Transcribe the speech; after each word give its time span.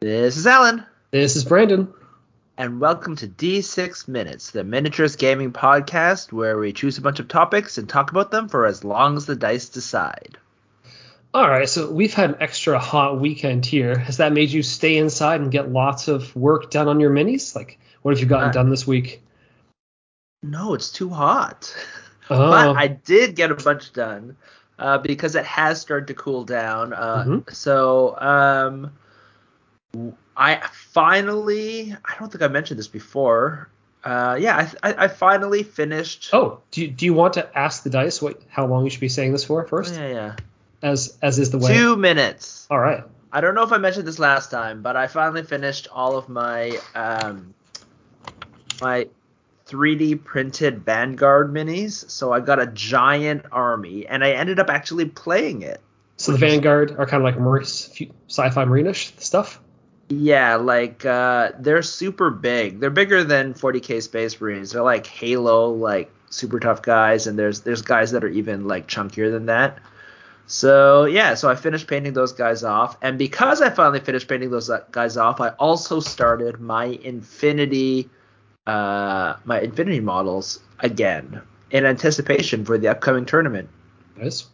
This 0.00 0.36
is 0.36 0.46
Alan, 0.46 0.84
This 1.10 1.36
is 1.36 1.44
Brandon. 1.44 1.92
and 2.58 2.80
welcome 2.80 3.16
to 3.16 3.26
D6 3.28 4.06
Minutes, 4.08 4.50
the 4.50 4.64
miniatures 4.64 5.16
gaming 5.16 5.52
podcast 5.52 6.32
where 6.32 6.58
we 6.58 6.72
choose 6.72 6.98
a 6.98 7.02
bunch 7.02 7.18
of 7.18 7.28
topics 7.28 7.78
and 7.78 7.88
talk 7.88 8.10
about 8.10 8.30
them 8.30 8.48
for 8.48 8.66
as 8.66 8.84
long 8.84 9.16
as 9.16 9.26
the 9.26 9.36
dice 9.36 9.68
decide. 9.68 10.36
All 11.34 11.48
right, 11.48 11.68
so 11.68 11.90
we've 11.90 12.14
had 12.14 12.30
an 12.30 12.36
extra 12.40 12.78
hot 12.78 13.20
weekend 13.20 13.64
here. 13.66 13.98
Has 13.98 14.18
that 14.18 14.32
made 14.32 14.50
you 14.50 14.62
stay 14.62 14.96
inside 14.96 15.40
and 15.40 15.50
get 15.52 15.70
lots 15.72 16.08
of 16.08 16.34
work 16.36 16.70
done 16.70 16.88
on 16.88 17.00
your 17.00 17.10
minis? 17.10 17.54
Like, 17.54 17.78
what 18.02 18.12
have 18.14 18.20
you 18.20 18.26
gotten 18.26 18.50
Uh, 18.50 18.52
done 18.52 18.70
this 18.70 18.86
week? 18.86 19.22
No, 20.42 20.74
it's 20.74 20.90
too 20.92 21.08
hot. 21.10 21.74
Oh, 22.28 22.50
But 22.50 22.76
I 22.76 22.88
did 22.88 23.36
get 23.36 23.52
a 23.52 23.54
bunch 23.54 23.92
done 23.92 24.36
uh, 24.80 24.98
because 24.98 25.36
it 25.36 25.44
has 25.44 25.80
started 25.80 26.08
to 26.08 26.14
cool 26.14 26.42
down. 26.44 26.92
Uh, 26.92 27.22
Mhm. 27.24 27.54
So 27.54 28.18
um, 28.18 28.90
I 30.36 30.60
finally, 30.72 31.96
I 32.04 32.18
don't 32.18 32.30
think 32.30 32.42
I 32.42 32.48
mentioned 32.48 32.78
this 32.78 32.88
before. 32.88 33.70
Uh, 34.04 34.36
yeah, 34.38 34.70
I, 34.82 34.90
I, 34.90 35.04
I 35.04 35.08
finally 35.08 35.62
finished. 35.62 36.30
oh, 36.32 36.60
do 36.70 36.82
you, 36.82 36.88
do 36.88 37.04
you 37.04 37.14
want 37.14 37.34
to 37.34 37.58
ask 37.58 37.82
the 37.82 37.90
dice 37.90 38.22
what 38.22 38.40
how 38.48 38.66
long 38.66 38.84
you 38.84 38.90
should 38.90 39.00
be 39.00 39.08
saying 39.08 39.32
this 39.32 39.44
for 39.44 39.66
first, 39.66 39.94
yeah, 39.94 40.08
yeah. 40.08 40.36
as 40.80 41.18
as 41.22 41.38
is 41.38 41.50
the 41.50 41.58
way? 41.58 41.74
Two 41.74 41.96
minutes. 41.96 42.68
All 42.70 42.78
right. 42.78 43.02
I 43.32 43.40
don't 43.40 43.54
know 43.54 43.64
if 43.64 43.72
I 43.72 43.78
mentioned 43.78 44.06
this 44.06 44.20
last 44.20 44.50
time, 44.50 44.82
but 44.82 44.96
I 44.96 45.08
finally 45.08 45.42
finished 45.42 45.88
all 45.90 46.16
of 46.16 46.28
my 46.28 46.78
um, 46.94 47.52
my 48.80 49.08
3D 49.66 50.22
printed 50.22 50.84
Vanguard 50.84 51.52
minis. 51.52 52.08
So 52.08 52.32
I 52.32 52.40
got 52.40 52.60
a 52.60 52.66
giant 52.68 53.44
army, 53.50 54.06
and 54.06 54.22
I 54.22 54.32
ended 54.32 54.60
up 54.60 54.70
actually 54.70 55.06
playing 55.06 55.62
it. 55.62 55.80
So 56.16 56.32
the 56.32 56.38
Vanguard 56.38 56.92
are 56.92 57.06
kind 57.06 57.26
of 57.26 57.44
like 57.44 57.66
sci-fi 57.66 58.64
marine-ish 58.64 59.14
stuff. 59.18 59.60
Yeah, 60.08 60.54
like 60.56 61.04
uh, 61.04 61.52
they're 61.58 61.82
super 61.82 62.30
big. 62.30 62.78
They're 62.78 62.90
bigger 62.90 63.24
than 63.24 63.54
40k 63.54 64.02
Space 64.02 64.40
Marines. 64.40 64.72
They're 64.72 64.82
like 64.82 65.06
Halo, 65.06 65.70
like 65.70 66.10
super 66.30 66.60
tough 66.60 66.82
guys, 66.82 67.26
and 67.26 67.38
there's 67.38 67.62
there's 67.62 67.82
guys 67.82 68.12
that 68.12 68.22
are 68.22 68.28
even 68.28 68.68
like 68.68 68.86
chunkier 68.86 69.32
than 69.32 69.46
that. 69.46 69.78
So 70.46 71.06
yeah, 71.06 71.34
so 71.34 71.48
I 71.48 71.56
finished 71.56 71.88
painting 71.88 72.12
those 72.12 72.32
guys 72.32 72.62
off, 72.62 72.96
and 73.02 73.18
because 73.18 73.60
I 73.60 73.70
finally 73.70 73.98
finished 73.98 74.28
painting 74.28 74.50
those 74.50 74.70
uh, 74.70 74.84
guys 74.92 75.16
off, 75.16 75.40
I 75.40 75.48
also 75.50 75.98
started 75.98 76.60
my 76.60 76.84
Infinity, 77.02 78.08
uh, 78.68 79.34
my 79.44 79.60
Infinity 79.60 80.00
models 80.00 80.60
again 80.80 81.42
in 81.72 81.84
anticipation 81.84 82.64
for 82.64 82.78
the 82.78 82.86
upcoming 82.86 83.26
tournament. 83.26 83.68
Nice. 84.16 84.46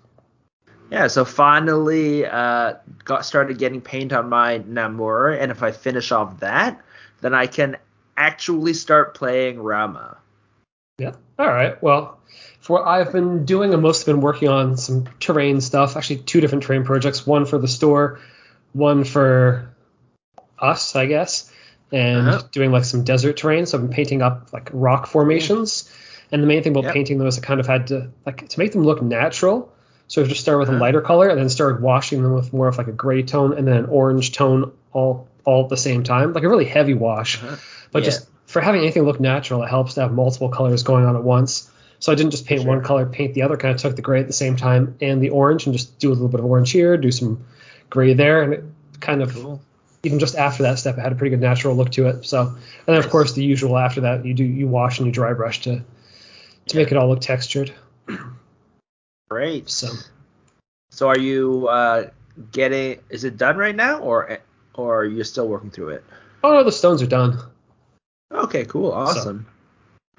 Yeah, 0.93 1.07
so 1.07 1.25
finally 1.25 2.27
uh, 2.27 2.75
got 3.03 3.25
started 3.25 3.57
getting 3.57 3.81
paint 3.81 4.13
on 4.13 4.29
my 4.29 4.59
Namurr, 4.59 5.41
and 5.41 5.51
if 5.51 5.63
I 5.63 5.73
finish 5.73 6.13
off 6.13 6.41
that, 6.41 6.83
then 7.23 7.33
I 7.33 7.47
can 7.47 7.79
actually 8.15 8.75
start 8.75 9.15
playing 9.15 9.59
Ramah. 9.59 10.19
Yeah. 10.99 11.15
All 11.39 11.47
right. 11.47 11.83
Well, 11.83 12.21
for 12.61 12.75
what 12.75 12.87
I've 12.87 13.11
been 13.11 13.47
doing, 13.47 13.73
I 13.73 13.77
mostly 13.77 14.13
been 14.13 14.21
working 14.21 14.49
on 14.49 14.77
some 14.77 15.09
terrain 15.19 15.63
stuff. 15.63 15.97
Actually, 15.97 16.19
two 16.19 16.43
different 16.43 16.65
terrain 16.65 16.85
projects. 16.85 17.27
One 17.27 17.47
for 17.47 17.57
the 17.57 17.69
store, 17.69 18.21
one 18.75 19.05
for 19.05 19.75
us, 20.59 20.95
I 20.95 21.07
guess, 21.07 21.51
and 21.91 22.29
Uh-huh. 22.29 22.43
doing 22.53 22.71
like 22.71 22.85
some 22.85 23.03
desert 23.03 23.39
terrain. 23.39 23.65
So 23.65 23.79
I've 23.79 23.85
been 23.85 23.95
painting 23.95 24.21
up 24.21 24.53
like 24.53 24.69
rock 24.75 25.07
formations. 25.07 25.91
And 26.31 26.43
the 26.43 26.47
main 26.47 26.63
thing 26.63 26.73
about 26.73 26.85
Yep. 26.85 26.93
painting 26.95 27.19
those, 27.19 27.39
I 27.39 27.41
kind 27.41 27.61
of 27.61 27.67
had 27.67 27.87
to 27.87 28.11
like 28.27 28.47
to 28.51 28.59
make 28.59 28.73
them 28.73 28.85
look 28.85 29.01
natural. 29.01 29.72
So 30.13 30.23
just 30.27 30.43
started 30.43 30.59
with 30.59 30.69
a 30.69 30.73
Uh-huh. 30.73 30.81
lighter 30.83 31.01
color 31.01 31.29
and 31.31 31.41
then 31.41 31.49
started 31.49 31.81
washing 31.81 32.23
them 32.23 32.35
with 32.35 32.53
more 32.53 32.69
of 32.69 32.77
like 32.77 32.87
a 32.87 32.93
gray 32.93 33.23
tone 33.23 33.57
and 33.57 33.67
then 33.67 33.79
an 33.79 33.87
orange 33.87 34.33
tone 34.33 34.71
all 34.93 35.27
all 35.47 35.63
at 35.65 35.71
the 35.71 35.77
same 35.79 36.03
time, 36.03 36.35
like 36.35 36.45
a 36.45 36.49
really 36.51 36.67
heavy 36.67 36.93
wash. 36.93 37.43
Uh-huh. 37.43 37.57
But 37.93 38.03
Yeah. 38.03 38.11
just 38.11 38.29
for 38.45 38.61
having 38.61 38.83
anything 38.83 39.05
look 39.05 39.21
natural, 39.21 39.63
it 39.63 39.69
helps 39.71 39.95
to 39.95 40.03
have 40.03 40.13
multiple 40.13 40.51
colors 40.51 40.83
going 40.83 41.07
on 41.07 41.17
at 41.17 41.25
once. 41.25 41.71
So 41.99 42.13
I 42.13 42.15
didn't 42.15 42.33
just 42.33 42.45
paint 42.45 42.61
Sure. 42.61 42.69
one 42.69 42.83
color, 42.83 43.07
paint 43.07 43.33
the 43.33 43.41
other. 43.41 43.57
Kind 43.57 43.75
of 43.75 43.81
took 43.81 43.97
the 43.97 44.03
gray 44.03 44.21
at 44.21 44.27
the 44.27 44.35
same 44.35 44.57
time 44.57 44.97
and 45.01 45.23
the 45.23 45.31
orange, 45.31 45.65
and 45.65 45.73
just 45.75 45.99
do 45.99 46.11
a 46.11 46.13
little 46.13 46.29
bit 46.29 46.41
of 46.41 46.47
orange 46.47 46.73
here, 46.73 46.99
do 46.99 47.11
some 47.11 47.39
gray 47.89 48.13
there, 48.13 48.43
and 48.43 48.53
it 48.53 48.65
kind 49.01 49.23
of 49.23 49.33
Cool. 49.33 49.63
even 50.03 50.19
just 50.19 50.37
after 50.37 50.65
that 50.65 50.79
step, 50.79 50.99
it 50.99 51.01
had 51.01 51.13
a 51.13 51.15
pretty 51.15 51.31
good 51.31 51.41
natural 51.41 51.75
look 51.75 51.91
to 51.93 52.09
it. 52.09 52.27
So 52.27 52.41
and 52.49 52.57
then 52.87 52.97
of 52.99 53.09
course 53.09 53.33
the 53.33 53.43
usual 53.43 53.79
after 53.79 54.03
that, 54.03 54.27
you 54.27 54.35
do 54.35 54.45
you 54.45 54.67
wash 54.69 54.99
and 54.99 55.07
you 55.07 55.13
dry 55.13 55.33
brush 55.33 55.63
to 55.63 55.81
to 56.67 56.77
make 56.77 56.93
it 56.93 56.99
all 56.99 57.09
look 57.09 57.23
textured. 57.23 57.73
Great. 59.31 59.71
So 59.71 59.89
So 60.93 61.09
are 61.09 61.19
you 61.19 61.69
uh, 61.69 62.11
getting? 62.53 63.01
Is 63.09 63.25
it 63.25 63.39
done 63.39 63.57
right 63.57 63.75
now, 63.75 63.99
or 63.99 64.39
or 64.75 65.01
are 65.01 65.05
you 65.05 65.25
still 65.25 65.49
working 65.49 65.71
through 65.71 65.89
it? 65.89 66.05
oh 66.45 66.53
no, 66.53 66.65
the 66.65 66.73
stones 66.73 67.03
are 67.03 67.07
done. 67.07 67.39
Okay, 68.31 68.65
cool, 68.67 68.93
awesome. 68.93 69.47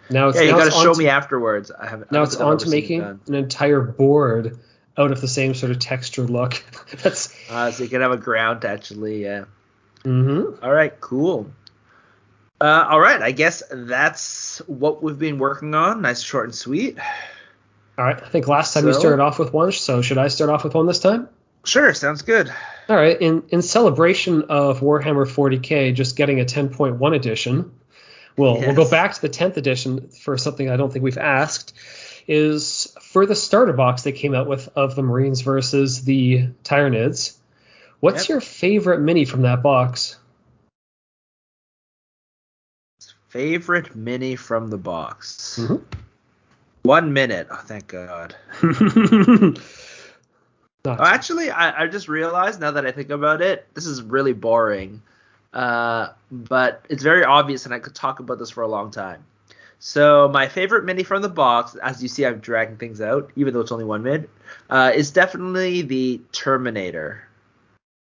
Now 0.10 0.30
it's 0.30 0.38
yeah, 0.38 0.44
you 0.44 0.52
now 0.52 0.58
got 0.58 0.64
to 0.64 0.68
it's 0.70 0.82
show 0.82 0.92
on 0.92 0.98
me 0.98 1.08
afterwards. 1.08 1.72
I 1.72 1.88
haven't. 1.88 2.10
I 2.12 2.16
Now 2.18 2.24
it's 2.24 2.36
on 2.36 2.58
to 2.58 2.70
making 2.70 3.02
an 3.02 3.34
entire 3.34 3.82
board 3.82 4.60
out 4.98 5.12
of 5.12 5.22
the 5.22 5.28
same 5.28 5.54
sort 5.54 5.72
of 5.72 5.80
texture 5.80 6.24
look. 6.24 6.64
That's 7.04 7.34
Uh, 7.50 7.72
so 7.72 7.84
you 7.84 7.90
can 7.90 8.02
have 8.02 8.12
a 8.12 8.18
ground 8.18 8.66
actually. 8.66 9.24
Yeah. 9.24 9.46
mm-hmm. 10.04 10.64
All 10.64 10.74
right, 10.74 11.00
cool. 11.00 11.52
Uh, 12.60 12.88
all 12.90 13.00
right, 13.00 13.22
I 13.22 13.32
guess 13.32 13.62
that's 13.70 14.60
what 14.68 15.04
we've 15.04 15.20
been 15.20 15.38
working 15.38 15.76
on. 15.76 16.02
Nice, 16.02 16.22
short, 16.22 16.46
and 16.46 16.56
sweet. 16.56 16.98
All 17.98 18.06
right. 18.06 18.22
I 18.22 18.28
think 18.30 18.48
last 18.48 18.74
time 18.74 18.88
you 18.88 18.94
started 18.94 19.22
off 19.22 19.38
with 19.40 19.54
one, 19.54 19.72
so 19.72 20.02
should 20.02 20.18
I 20.18 20.28
start 20.28 20.50
off 20.50 20.64
with 20.64 20.74
one 20.74 20.88
this 20.88 21.00
time? 21.00 21.30
Sure, 21.64 21.94
sounds 21.94 22.24
good. 22.24 22.52
All 22.90 22.96
right. 22.96 23.20
In 23.22 23.44
in 23.50 23.62
celebration 23.62 24.44
of 24.50 24.80
Warhammer 24.82 25.26
40k 25.28 25.94
just 25.94 26.16
getting 26.16 26.40
a 26.42 26.46
10.1 26.46 27.16
edition, 27.16 27.72
we'll 28.36 28.60
we'll 28.60 28.76
go 28.76 28.90
back 28.90 29.14
to 29.14 29.22
the 29.22 29.30
10th 29.30 29.58
edition 29.58 30.10
for 30.10 30.38
something 30.38 30.70
I 30.70 30.76
don't 30.76 30.92
think 30.92 31.04
we've 31.04 31.18
asked. 31.18 31.74
Is 32.28 32.94
for 33.02 33.26
the 33.26 33.36
starter 33.36 33.74
box 33.74 34.04
they 34.04 34.12
came 34.14 34.34
out 34.34 34.48
with 34.48 34.70
of 34.76 34.96
the 34.96 35.04
Marines 35.04 35.42
versus 35.42 36.04
the 36.04 36.48
Tyranids. 36.64 37.36
What's 38.00 38.24
Yep. 38.24 38.30
your 38.30 38.42
favorite 38.42 39.02
mini 39.02 39.26
from 39.26 39.44
that 39.44 39.62
box? 39.62 40.18
Favorite 43.30 43.96
mini 43.96 44.36
from 44.36 44.70
the 44.70 44.78
box. 44.78 45.60
Mhm. 45.62 45.82
One 46.84 47.14
minute. 47.14 47.48
Oh, 47.50 47.62
thank 47.64 47.88
God. 47.88 48.36
Oh, 50.86 50.98
actually, 51.00 51.50
I, 51.50 51.84
I 51.84 51.88
just 51.88 52.10
realized 52.10 52.60
now 52.60 52.72
that 52.72 52.86
I 52.86 52.92
think 52.92 53.10
about 53.10 53.42
it, 53.42 53.66
this 53.74 53.86
is 53.86 54.02
really 54.02 54.34
boring. 54.34 55.02
Uh, 55.54 56.10
but 56.30 56.86
it's 56.90 57.04
very 57.04 57.24
obvious, 57.24 57.66
and 57.66 57.74
I 57.74 57.80
could 57.80 57.96
talk 57.96 58.20
about 58.20 58.38
this 58.38 58.50
for 58.50 58.64
a 58.64 58.68
long 58.68 58.92
time. 58.92 59.24
So 59.80 60.28
my 60.28 60.48
favorite 60.48 60.84
mini 60.84 61.04
from 61.04 61.22
the 61.22 61.30
box, 61.30 61.76
as 61.76 62.02
you 62.02 62.10
see, 62.10 62.26
I'm 62.26 62.40
dragging 62.40 62.78
things 62.78 63.00
out, 63.00 63.32
even 63.36 63.54
though 63.54 63.62
it's 63.62 63.72
only 63.72 63.86
one 63.86 64.04
mid, 64.04 64.30
uh, 64.70 64.92
is 64.94 65.12
definitely 65.12 65.84
the 65.84 66.22
Terminator. 66.32 67.28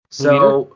So 0.09 0.75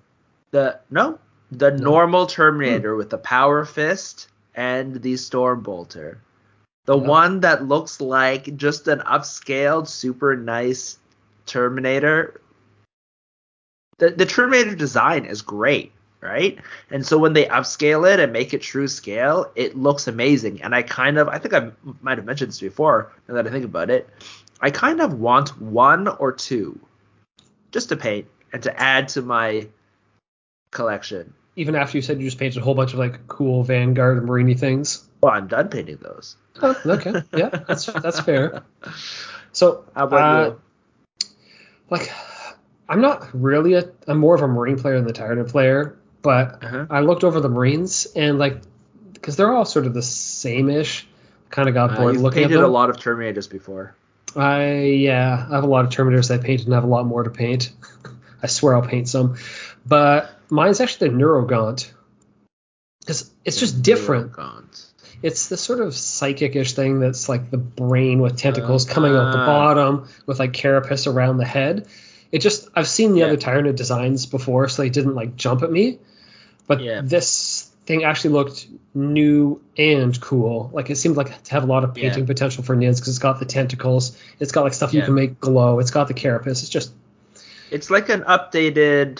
the 0.52 0.80
no, 0.90 1.20
the 1.52 1.72
normal 1.72 2.28
Terminator 2.28 2.96
with 2.96 3.10
the 3.10 3.18
Power 3.18 3.66
Fist 3.66 4.28
and 4.56 5.02
the 5.02 5.18
Storm 5.18 5.62
Bolter. 5.62 6.22
The 6.86 6.98
Yeah. 6.98 7.08
one 7.08 7.40
that 7.42 7.68
looks 7.68 8.02
like 8.02 8.56
just 8.58 8.88
an 8.88 9.00
upscaled, 9.00 9.88
super 9.88 10.36
nice 10.36 10.98
Terminator. 11.46 12.42
The 13.98 14.12
the 14.12 14.26
Terminator 14.26 14.76
design 14.76 15.26
is 15.26 15.42
great, 15.42 15.92
right? 16.22 16.58
And 16.90 17.06
so 17.06 17.18
when 17.18 17.34
they 17.34 17.46
upscale 17.46 18.12
it 18.12 18.20
and 18.20 18.32
make 18.32 18.54
it 18.54 18.62
true 18.62 18.88
scale, 18.88 19.52
it 19.56 19.76
looks 19.78 20.08
amazing. 20.08 20.62
And 20.62 20.74
I 20.74 20.84
kind 20.84 21.18
of, 21.18 21.28
I 21.28 21.38
think 21.38 21.54
I 21.54 21.72
might 22.02 22.18
have 22.18 22.26
mentioned 22.26 22.50
this 22.50 22.60
before. 22.60 23.12
Now 23.28 23.36
that 23.36 23.48
I 23.48 23.52
think 23.52 23.66
about 23.66 23.90
it, 23.90 24.10
I 24.62 24.72
kind 24.72 25.02
of 25.02 25.14
want 25.20 25.60
one 25.62 26.08
or 26.08 26.32
two, 26.32 26.80
just 27.72 27.90
to 27.90 27.98
paint 27.98 28.28
and 28.54 28.64
to 28.64 28.80
add 28.80 29.10
to 29.10 29.22
my 29.22 29.68
collection. 30.72 31.34
Even 31.56 31.76
after 31.76 31.98
you 31.98 32.02
said 32.02 32.20
you 32.20 32.26
just 32.26 32.38
painted 32.38 32.60
a 32.62 32.64
whole 32.64 32.76
bunch 32.76 32.94
of 32.94 33.00
like 33.00 33.28
cool 33.28 33.64
Vanguard 33.64 34.18
and 34.18 34.28
Marini 34.28 34.54
things. 34.56 35.06
Well, 35.22 35.34
I'm 35.34 35.48
done 35.48 35.68
painting 35.70 35.98
those. 36.02 36.38
Oh, 36.62 36.76
okay. 36.86 37.14
Yeah, 37.34 37.50
that's 37.50 37.86
that's 37.86 38.20
fair. 38.22 38.64
So 39.52 39.86
How 39.96 40.06
about 40.06 40.20
uh, 40.22 40.52
you? 40.52 41.28
like 41.90 42.12
I'm 42.88 43.02
not 43.02 43.28
really 43.34 43.74
a 43.74 43.90
I'm 44.08 44.18
more 44.20 44.36
of 44.36 44.42
a 44.42 44.48
Marine 44.48 44.78
player 44.78 44.96
than 44.96 45.06
the 45.06 45.14
Tyrant 45.14 45.48
player, 45.50 45.98
but 46.22 46.64
Uh-huh. 46.64 46.86
I 46.90 47.02
looked 47.02 47.24
over 47.24 47.40
the 47.42 47.50
Marines 47.50 48.08
and 48.16 48.40
like 48.40 48.62
because 49.14 49.36
they're 49.36 49.52
all 49.54 49.66
sort 49.66 49.86
of 49.86 49.94
the 49.94 50.02
same-ish. 50.02 51.06
Kind 51.50 51.68
of 51.68 51.74
got 51.76 51.92
Uh, 51.92 51.98
bored 51.98 52.14
you've 52.14 52.24
looking 52.24 52.44
at 52.44 52.50
painted 52.50 52.64
a 52.64 52.68
lot 52.68 52.90
of 52.90 52.98
Terminators 52.98 53.50
before. 53.50 53.96
I 54.36 54.82
yeah, 54.82 55.48
I 55.50 55.56
have 55.56 55.64
a 55.64 55.68
lot 55.68 55.84
of 55.86 55.92
Terminators 55.92 56.32
I 56.34 56.38
painted 56.38 56.68
and 56.68 56.74
I 56.76 56.78
have 56.78 56.84
a 56.84 56.88
lot 56.88 57.06
more 57.06 57.24
to 57.24 57.30
paint. 57.32 57.72
I 58.44 58.48
swear 58.48 58.76
I'll 58.76 58.82
paint 58.88 59.10
some, 59.10 59.36
but 59.86 60.39
mine's 60.50 60.80
actually 60.82 61.10
the 61.10 61.16
Neurogaunt 61.16 61.92
because 63.02 63.30
it's 63.46 63.60
just 63.60 63.82
different. 63.82 64.34
Neurogaunt. 64.34 64.86
It's 65.22 65.50
this 65.50 65.60
sort 65.62 65.82
of 65.82 65.94
psychic-ish 65.96 66.74
thing 66.74 67.00
that's 67.02 67.28
like 67.28 67.52
the 67.52 67.58
brain 67.58 68.22
with 68.22 68.38
tentacles 68.38 68.86
coming 68.86 69.14
out 69.14 69.34
the 69.34 69.40
Ah. 69.40 69.46
bottom 69.46 70.08
with 70.26 70.40
like 70.40 70.54
carapace 70.54 71.08
around 71.08 71.38
the 71.38 71.46
head. 71.46 71.88
It 72.32 72.40
just 72.40 72.70
I've 72.76 72.88
seen 72.88 73.14
the 73.14 73.20
Yeah. 73.20 73.26
other 73.26 73.38
Tyrant 73.38 73.76
designs 73.76 74.26
before, 74.26 74.70
so 74.70 74.82
they 74.82 74.90
didn't 74.90 75.16
like 75.16 75.36
jump 75.36 75.64
at 75.64 75.72
me. 75.72 76.00
but 76.68 76.82
Yeah. 76.82 77.02
this 77.04 77.68
thing 77.88 78.04
actually 78.04 78.30
looked 78.30 78.68
new 78.94 79.60
and 79.76 80.22
cool. 80.22 80.70
Like 80.72 80.92
it 80.92 80.98
seemed 80.98 81.18
like 81.18 81.42
to 81.46 81.52
have 81.52 81.64
a 81.64 81.66
lot 81.66 81.84
of 81.84 81.96
painting 81.96 82.20
Yeah. 82.20 82.28
potential 82.28 82.64
for 82.64 82.76
Nids 82.76 82.98
because 82.98 83.08
it's 83.08 83.18
got 83.18 83.40
the 83.40 83.46
tentacles, 83.46 84.16
it's 84.40 84.52
got 84.52 84.64
like 84.66 84.76
stuff 84.76 84.94
you 84.94 85.02
can 85.02 85.16
make 85.16 85.40
glow, 85.40 85.80
it's 85.80 85.90
got 85.90 86.08
the 86.08 86.14
carapace. 86.14 86.62
It's 86.62 86.70
just 86.70 86.92
It's 87.72 87.90
like 87.90 88.10
an 88.10 88.22
updated. 88.22 89.20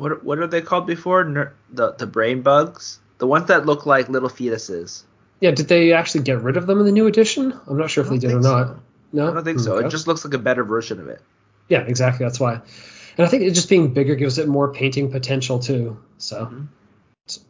What 0.00 0.24
what 0.24 0.38
are 0.38 0.46
they 0.46 0.62
called 0.62 0.86
before? 0.86 1.24
Ner- 1.24 1.52
the 1.72 1.92
the 1.92 2.06
brain 2.06 2.42
bugs, 2.42 2.98
the 3.18 3.26
ones 3.26 3.48
that 3.48 3.66
look 3.66 3.84
like 3.86 4.08
little 4.08 4.30
fetuses. 4.30 5.02
yeah. 5.40 5.50
Did 5.50 5.68
they 5.68 5.92
actually 5.92 6.22
get 6.24 6.40
rid 6.42 6.56
of 6.56 6.66
them 6.66 6.78
in 6.80 6.86
the 6.86 6.92
new 6.92 7.06
edition? 7.06 7.52
I'm 7.66 7.76
not 7.76 7.90
sure 7.90 8.02
if 8.04 8.10
they 8.10 8.18
did 8.18 8.32
or 8.32 8.40
not. 8.40 8.66
so. 8.68 8.80
No, 9.12 9.30
I 9.30 9.34
don't 9.34 9.44
think 9.44 9.58
so. 9.60 9.76
It 9.78 9.90
just 9.90 10.06
looks 10.06 10.24
like 10.24 10.34
a 10.34 10.38
better 10.38 10.64
version 10.64 11.00
of 11.00 11.08
it. 11.08 11.20
yeah, 11.68 11.80
exactly. 11.82 12.24
That's 12.24 12.40
why. 12.40 12.54
And 13.18 13.26
I 13.26 13.28
think 13.28 13.42
it 13.42 13.50
just 13.52 13.68
being 13.68 13.92
bigger 13.92 14.14
gives 14.14 14.38
it 14.38 14.48
more 14.48 14.72
painting 14.72 15.10
potential 15.10 15.58
too. 15.58 15.98
So. 16.18 16.46
Mhm. 16.46 16.66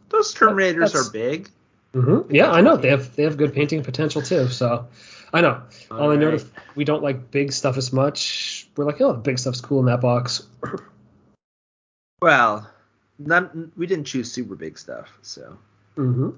Those 0.09 0.33
Terminators 0.35 0.91
that's- 0.91 1.07
are 1.07 1.11
big. 1.11 1.49
hmm 1.93 2.19
Yeah, 2.29 2.51
I 2.51 2.61
know 2.61 2.75
they 2.77 2.89
have 2.89 3.15
they 3.15 3.23
have 3.23 3.37
good 3.37 3.53
painting 3.53 3.83
potential 3.83 4.21
too. 4.21 4.47
So 4.49 4.87
I 5.33 5.39
know. 5.41 5.61
All 5.89 6.11
I 6.11 6.15
know 6.17 6.25
Alright. 6.27 6.41
if 6.41 6.51
we 6.75 6.83
don't 6.83 7.01
like 7.03 7.31
big 7.31 7.53
stuff 7.53 7.77
as 7.77 7.93
much, 7.93 8.67
we're 8.75 8.85
like, 8.85 8.99
oh, 9.01 9.13
the 9.13 9.19
big 9.19 9.39
stuff's 9.39 9.61
cool 9.61 9.79
in 9.79 9.85
that 9.85 10.01
box. 10.01 10.43
Well, 12.21 12.69
none. 13.19 13.71
We 13.75 13.87
didn't 13.87 14.05
choose 14.05 14.31
super 14.31 14.55
big 14.55 14.77
stuff. 14.77 15.09
So. 15.21 15.57
hmm 15.95 16.29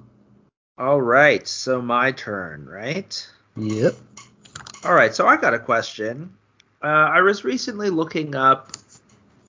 All 0.78 1.02
right. 1.02 1.48
So 1.48 1.82
my 1.82 2.12
turn, 2.12 2.66
right? 2.68 3.28
Yep. 3.58 3.96
All 4.86 4.94
right, 4.94 5.16
so 5.16 5.26
I 5.28 5.38
got 5.38 5.54
a 5.54 5.60
question. 5.60 6.34
Uh, 6.84 6.88
I 6.88 7.22
was 7.22 7.46
recently 7.46 7.90
looking 7.90 8.36
up 8.36 8.76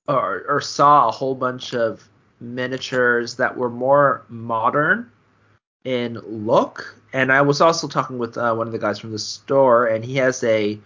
or, 0.06 0.44
or 0.48 0.60
saw 0.60 1.08
a 1.08 1.10
whole 1.10 1.34
bunch 1.34 1.74
of 1.74 2.08
miniatures 2.40 3.34
that 3.36 3.56
were 3.56 3.70
more 3.70 4.24
modern 4.28 5.10
in 5.82 6.20
look, 6.20 6.96
and 7.12 7.32
I 7.32 7.42
was 7.42 7.60
also 7.60 7.88
talking 7.88 8.18
with 8.18 8.38
uh, 8.38 8.54
one 8.54 8.68
of 8.68 8.72
the 8.72 8.78
guys 8.78 9.00
from 9.00 9.10
the 9.10 9.18
store, 9.18 9.86
and 9.86 10.04
he 10.04 10.14
has 10.16 10.44
a 10.44 10.78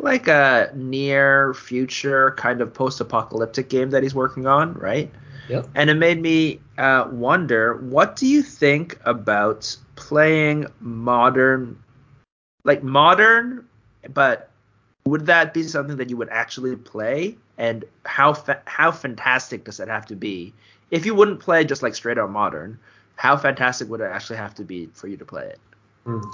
like 0.00 0.28
a 0.28 0.70
near 0.74 1.54
future 1.54 2.32
kind 2.32 2.60
of 2.60 2.72
post-apocalyptic 2.72 3.68
game 3.68 3.90
that 3.90 4.02
he's 4.02 4.14
working 4.14 4.46
on, 4.46 4.74
right? 4.74 5.10
Yep. 5.48 5.68
And 5.74 5.90
it 5.90 5.94
made 5.94 6.22
me 6.22 6.60
uh, 6.78 7.08
wonder, 7.10 7.76
what 7.76 8.16
do 8.16 8.26
you 8.26 8.42
think 8.42 8.98
about 9.04 9.76
playing 9.96 10.66
modern, 10.80 11.82
like 12.64 12.82
modern, 12.82 13.66
but 14.14 14.50
would 15.04 15.26
that 15.26 15.52
be 15.52 15.64
something 15.64 15.96
that 15.96 16.08
you 16.08 16.16
would 16.16 16.28
actually 16.30 16.76
play? 16.76 17.36
And 17.58 17.84
how 18.06 18.32
fa- 18.32 18.62
how 18.64 18.90
fantastic 18.92 19.64
does 19.64 19.76
that 19.76 19.88
have 19.88 20.06
to 20.06 20.16
be? 20.16 20.54
If 20.90 21.04
you 21.04 21.14
wouldn't 21.14 21.40
play 21.40 21.64
just 21.64 21.82
like 21.82 21.94
straight 21.94 22.16
out 22.16 22.30
modern, 22.30 22.78
how 23.16 23.36
fantastic 23.36 23.88
would 23.90 24.00
it 24.00 24.04
actually 24.04 24.36
have 24.36 24.54
to 24.54 24.64
be 24.64 24.88
for 24.94 25.08
you 25.08 25.16
to 25.16 25.24
play 25.24 25.46
it? 25.46 25.60
Mm. 26.06 26.24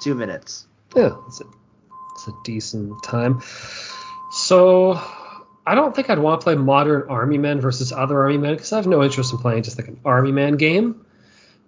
Two 0.00 0.14
minutes. 0.14 0.66
Yeah, 0.94 1.16
it's 1.26 1.40
a, 1.40 1.44
it's 2.26 2.36
a 2.36 2.42
decent 2.44 3.02
time. 3.02 3.42
So 4.30 5.00
I 5.66 5.74
don't 5.74 5.94
think 5.94 6.10
I'd 6.10 6.18
want 6.18 6.40
to 6.40 6.44
play 6.44 6.54
modern 6.54 7.08
Army 7.08 7.38
Men 7.38 7.60
versus 7.60 7.92
other 7.92 8.20
Army 8.22 8.38
Men 8.38 8.54
because 8.54 8.72
I 8.72 8.76
have 8.76 8.86
no 8.86 9.02
interest 9.02 9.32
in 9.32 9.38
playing 9.38 9.62
just 9.62 9.78
like 9.78 9.88
an 9.88 10.00
Army 10.04 10.32
Man 10.32 10.56
game. 10.56 11.04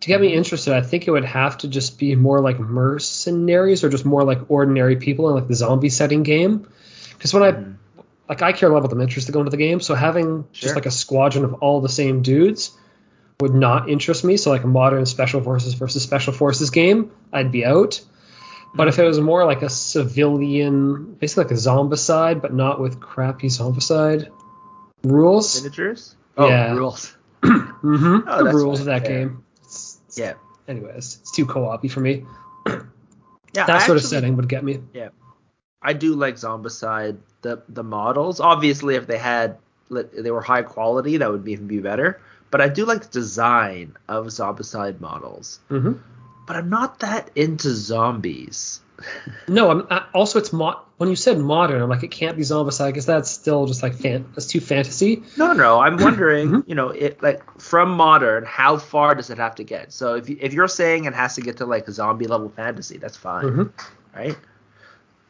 To 0.00 0.08
get 0.08 0.20
me 0.20 0.34
interested, 0.34 0.74
I 0.74 0.82
think 0.82 1.06
it 1.08 1.10
would 1.10 1.24
have 1.24 1.56
to 1.58 1.68
just 1.68 1.98
be 1.98 2.14
more 2.16 2.40
like 2.40 2.58
mercenaries 2.58 3.82
or 3.82 3.88
just 3.88 4.04
more 4.04 4.24
like 4.24 4.50
ordinary 4.50 4.96
people 4.96 5.28
in 5.30 5.34
like 5.34 5.48
the 5.48 5.54
zombie 5.54 5.88
setting 5.88 6.22
game. 6.22 6.68
Because 7.14 7.32
when 7.32 7.42
I 7.42 7.52
Mhm. 7.52 7.74
like 8.28 8.42
I 8.42 8.52
care 8.52 8.68
a 8.68 8.72
lot 8.72 8.78
about 8.78 8.90
the 8.90 8.96
miniatures 8.96 9.26
that 9.26 9.32
go 9.32 9.38
into 9.40 9.50
the 9.50 9.56
game, 9.56 9.80
so 9.80 9.94
having 9.94 10.44
Sure. 10.52 10.66
just 10.66 10.74
like 10.74 10.86
a 10.86 10.90
squadron 10.90 11.44
of 11.44 11.54
all 11.54 11.80
the 11.80 11.88
same 11.88 12.20
dudes 12.22 12.72
would 13.40 13.54
not 13.54 13.88
interest 13.88 14.24
me. 14.24 14.36
So 14.36 14.50
like 14.50 14.64
a 14.64 14.68
modern 14.68 15.06
special 15.06 15.40
forces 15.40 15.74
versus 15.74 16.02
special 16.02 16.32
forces 16.32 16.70
game, 16.70 17.10
I'd 17.32 17.52
be 17.52 17.64
out. 17.64 18.00
But 18.76 18.88
if 18.88 18.98
it 18.98 19.04
was 19.04 19.18
more 19.20 19.44
like 19.44 19.62
a 19.62 19.70
civilian, 19.70 21.14
basically 21.14 21.44
like 21.44 21.50
a 21.52 21.54
zombicide, 21.54 22.40
but 22.42 22.52
not 22.52 22.80
with 22.80 23.00
crappy 23.00 23.48
zombicide 23.48 24.28
rules, 25.02 25.62
Miniatures? 25.62 26.14
Oh, 26.36 26.48
Yeah. 26.48 26.74
rules. 26.74 27.16
mm-hmm, 27.42 28.28
Oh, 28.28 28.44
the 28.44 28.50
rules 28.52 28.80
of 28.80 28.86
that 28.86 29.06
fair. 29.06 29.20
game. 29.28 29.44
It's- 29.60 30.00
it's- 30.08 30.18
Yeah. 30.18 30.34
Anyways, 30.68 31.18
it's 31.22 31.30
too 31.32 31.46
co-op 31.46 31.88
for 31.88 32.00
me. 32.00 32.24
Yeah, 33.54 33.64
that 33.64 33.76
I 33.82 33.86
sort 33.86 33.96
of 33.96 34.04
setting 34.04 34.36
would 34.36 34.50
get 34.50 34.62
me. 34.62 34.80
Yeah. 34.92 35.08
I 35.80 35.94
do 35.94 36.14
like 36.14 36.34
Zombicide 36.34 37.16
the 37.40 37.62
the 37.70 37.82
models. 37.82 38.38
Obviously, 38.38 38.96
if 38.96 39.06
they 39.06 39.16
had 39.16 39.56
they 39.88 40.30
were 40.30 40.42
high 40.42 40.60
quality, 40.60 41.16
that 41.18 41.30
would 41.30 41.48
even 41.48 41.66
be 41.66 41.78
better. 41.78 42.20
But 42.50 42.60
I 42.60 42.68
do 42.68 42.84
like 42.84 43.02
the 43.04 43.08
design 43.08 43.96
of 44.08 44.26
Zombicide 44.26 45.00
models. 45.00 45.60
hmm 45.68 45.92
But 46.46 46.56
I'm 46.56 46.70
not 46.70 47.00
that 47.00 47.30
into 47.34 47.70
zombies. 47.74 48.80
No, 49.48 49.70
I'm 49.70 49.86
I, 49.90 50.04
also 50.14 50.38
it's 50.38 50.52
mo- 50.52 50.80
when 50.96 51.08
you 51.10 51.16
said 51.16 51.38
modern, 51.38 51.80
I'm 51.82 51.88
like 51.90 52.02
it 52.02 52.10
can't 52.10 52.36
be 52.36 52.42
zombicide 52.42 52.88
because 52.88 53.06
that's 53.06 53.30
still 53.30 53.66
just 53.66 53.82
like 53.82 53.94
fan- 53.94 54.26
that's 54.34 54.46
too 54.46 54.58
fantasy. 54.60 55.22
No, 55.36 55.52
no. 55.52 55.78
I'm 55.80 55.96
wondering, 56.06 56.48
Mhm. 56.48 56.64
you 56.68 56.74
know, 56.74 56.88
it 56.88 57.22
like 57.22 57.60
from 57.60 57.90
modern, 57.90 58.44
how 58.44 58.78
far 58.78 59.14
does 59.14 59.28
it 59.30 59.36
have 59.38 59.54
to 59.56 59.64
get? 59.64 59.92
So 59.92 60.14
if 60.14 60.28
you, 60.30 60.38
if 60.40 60.52
you're 60.54 60.66
saying 60.66 61.04
it 61.04 61.14
has 61.14 61.34
to 61.36 61.42
get 61.42 61.58
to 61.58 61.66
like 61.66 61.86
a 61.86 61.92
zombie 61.92 62.26
level 62.26 62.48
fantasy, 62.48 62.96
that's 62.98 63.16
fine, 63.18 63.44
Mhm. 63.44 63.70
right? 64.16 64.36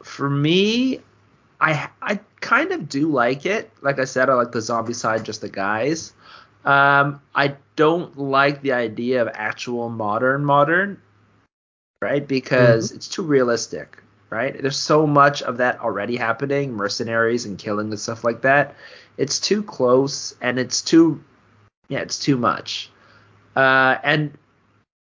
For 0.02 0.30
me, 0.30 1.00
I 1.60 1.88
I 2.00 2.20
kind 2.40 2.70
of 2.72 2.88
do 2.88 3.10
like 3.10 3.44
it. 3.46 3.70
Like 3.82 3.98
I 3.98 4.04
said, 4.04 4.30
I 4.30 4.34
like 4.34 4.52
the 4.52 4.60
Zombicide, 4.60 5.24
just 5.24 5.40
the 5.40 5.48
guys. 5.48 6.12
Um, 6.64 7.20
I 7.34 7.56
don't 7.76 8.16
like 8.16 8.62
the 8.62 8.72
idea 8.72 9.22
of 9.22 9.28
actual 9.34 9.88
modern 9.88 10.44
modern, 10.44 11.00
right? 12.02 12.26
Because 12.26 12.92
it's 12.92 13.08
too 13.08 13.22
realistic, 13.22 14.02
right? 14.30 14.60
There's 14.60 14.76
so 14.76 15.06
much 15.06 15.42
of 15.42 15.58
that 15.58 15.80
already 15.80 16.16
happening, 16.16 16.72
mercenaries 16.74 17.44
and 17.44 17.58
killing 17.58 17.90
and 17.90 18.00
stuff 18.00 18.24
like 18.24 18.42
that. 18.42 18.74
It's 19.16 19.40
too 19.40 19.62
close 19.62 20.34
and 20.40 20.58
it's 20.58 20.82
too, 20.82 21.22
yeah, 21.88 22.00
it's 22.00 22.18
too 22.18 22.36
much. 22.36 22.90
Uh, 23.54 23.96
and 24.02 24.36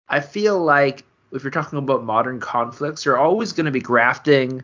I 0.09 0.21
feel 0.21 0.63
like 0.63 1.05
if 1.33 1.43
you're 1.43 1.51
talking 1.51 1.79
about 1.79 2.05
modern 2.05 2.41
conflicts, 2.41 3.05
you're 3.05 3.17
always 3.17 3.53
going 3.53 3.67
to 3.67 3.73
be 3.73 3.81
grafting 3.81 4.63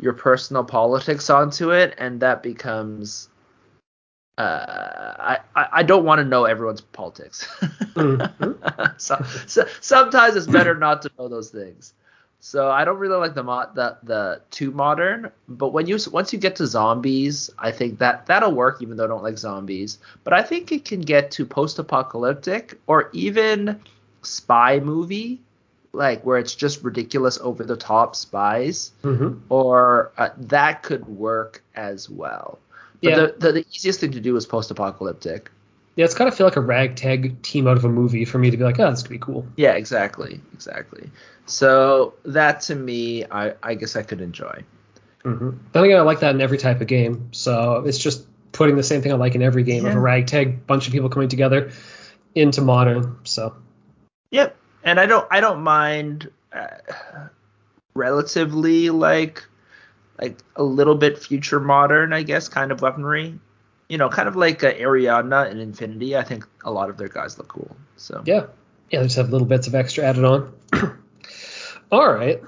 your 0.00 0.12
personal 0.12 0.64
politics 0.64 1.30
onto 1.30 1.72
it, 1.72 1.94
and 1.98 2.20
that 2.20 2.42
becomes. 2.42 3.28
Uh, 4.36 5.14
I, 5.18 5.38
I 5.54 5.68
I 5.72 5.82
don't 5.82 6.04
want 6.04 6.20
to 6.20 6.24
know 6.24 6.44
everyone's 6.44 6.80
politics. 6.80 7.48
So, 8.96 9.20
so 9.46 9.66
sometimes 9.80 10.36
it's 10.36 10.46
better 10.46 10.74
not 10.74 11.02
to 11.02 11.10
know 11.18 11.28
those 11.28 11.50
things. 11.50 11.94
So 12.40 12.70
I 12.70 12.84
don't 12.84 12.98
really 12.98 13.16
like 13.16 13.34
the 13.34 13.42
mo- 13.42 13.68
the 13.74 13.96
the 14.02 14.40
too 14.50 14.70
modern, 14.70 15.30
but 15.48 15.68
when 15.72 15.86
you 15.86 15.98
once 16.12 16.32
you 16.32 16.38
get 16.38 16.56
to 16.56 16.66
zombies, 16.66 17.50
I 17.58 17.70
think 17.72 17.98
that 17.98 18.26
that'll 18.26 18.52
work. 18.52 18.80
Even 18.80 18.96
though 18.96 19.04
I 19.04 19.08
don't 19.08 19.22
like 19.24 19.38
zombies, 19.38 19.98
but 20.24 20.32
I 20.32 20.42
think 20.42 20.70
it 20.72 20.84
can 20.84 21.00
get 21.00 21.30
to 21.32 21.44
post-apocalyptic 21.44 22.78
or 22.86 23.10
even 23.12 23.80
spy 24.22 24.78
movie, 24.78 25.40
like 25.92 26.24
where 26.24 26.38
it's 26.38 26.54
just 26.54 26.82
ridiculous, 26.84 27.38
over 27.42 27.64
the 27.64 27.76
top 27.76 28.14
spies, 28.14 28.92
Mhm. 29.02 29.40
or 29.48 30.12
uh, 30.16 30.28
that 30.36 30.82
could 30.82 31.06
work 31.08 31.62
as 31.74 32.08
well. 32.08 32.58
But 33.02 33.10
Yeah. 33.10 33.16
the, 33.16 33.34
the 33.38 33.52
the 33.52 33.66
easiest 33.74 34.00
thing 34.00 34.12
to 34.12 34.20
do 34.20 34.36
is 34.36 34.46
post-apocalyptic. 34.46 35.50
Yeah, 35.98 36.04
it's 36.04 36.14
gotta 36.14 36.30
feel 36.30 36.46
like 36.46 36.54
a 36.54 36.60
ragtag 36.60 37.42
team 37.42 37.66
out 37.66 37.76
of 37.76 37.84
a 37.84 37.88
movie 37.88 38.24
for 38.24 38.38
me 38.38 38.52
to 38.52 38.56
be 38.56 38.62
like, 38.62 38.78
oh, 38.78 38.88
this 38.88 39.02
could 39.02 39.10
be 39.10 39.18
cool. 39.18 39.44
Yeah, 39.56 39.72
exactly, 39.72 40.40
exactly. 40.52 41.10
So 41.46 42.14
that 42.24 42.60
to 42.62 42.76
me, 42.76 43.24
I, 43.24 43.54
I 43.64 43.74
guess 43.74 43.96
I 43.96 44.04
could 44.04 44.20
enjoy. 44.20 44.62
hmm 45.24 45.50
Then 45.72 45.82
again, 45.84 45.98
I 45.98 46.02
like 46.02 46.20
that 46.20 46.36
in 46.36 46.40
every 46.40 46.56
type 46.56 46.80
of 46.80 46.86
game. 46.86 47.30
So 47.32 47.82
it's 47.84 47.98
just 47.98 48.24
putting 48.52 48.76
the 48.76 48.84
same 48.84 49.02
thing 49.02 49.10
I 49.10 49.16
like 49.16 49.34
in 49.34 49.42
every 49.42 49.64
game 49.64 49.86
of 49.86 49.92
a 49.96 49.98
ragtag 49.98 50.68
bunch 50.68 50.86
of 50.86 50.92
people 50.92 51.08
coming 51.08 51.28
together 51.28 51.72
into 52.36 52.60
modern. 52.60 53.18
So 53.24 53.56
Yep, 54.30 54.56
and 54.84 55.00
I 55.00 55.06
don't 55.06 55.26
I 55.32 55.40
don't 55.40 55.62
mind 55.62 56.30
uh, 56.52 56.76
relatively 57.94 58.90
like 58.90 59.44
like 60.20 60.38
a 60.54 60.62
little 60.62 60.94
bit 60.94 61.18
future 61.18 61.58
modern, 61.58 62.12
I 62.12 62.22
guess, 62.22 62.48
kind 62.48 62.70
of 62.70 62.82
weaponry. 62.82 63.40
You 63.88 63.98
know, 63.98 64.08
kind 64.08 64.28
of 64.28 64.36
like 64.36 64.62
uh, 64.62 64.72
Ariadna 64.72 65.50
and 65.50 65.60
Infinity. 65.60 66.16
I 66.16 66.22
think 66.22 66.46
a 66.64 66.70
lot 66.70 66.90
of 66.90 66.96
their 66.98 67.08
guys 67.08 67.38
look 67.38 67.48
cool. 67.48 67.76
So 67.96 68.22
yeah, 68.26 68.46
yeah, 68.90 69.00
they 69.00 69.06
just 69.06 69.16
have 69.16 69.30
little 69.30 69.46
bits 69.46 69.66
of 69.66 69.74
extra 69.74 70.04
added 70.04 70.24
on. 70.24 70.52
All 71.92 72.12
right. 72.12 72.42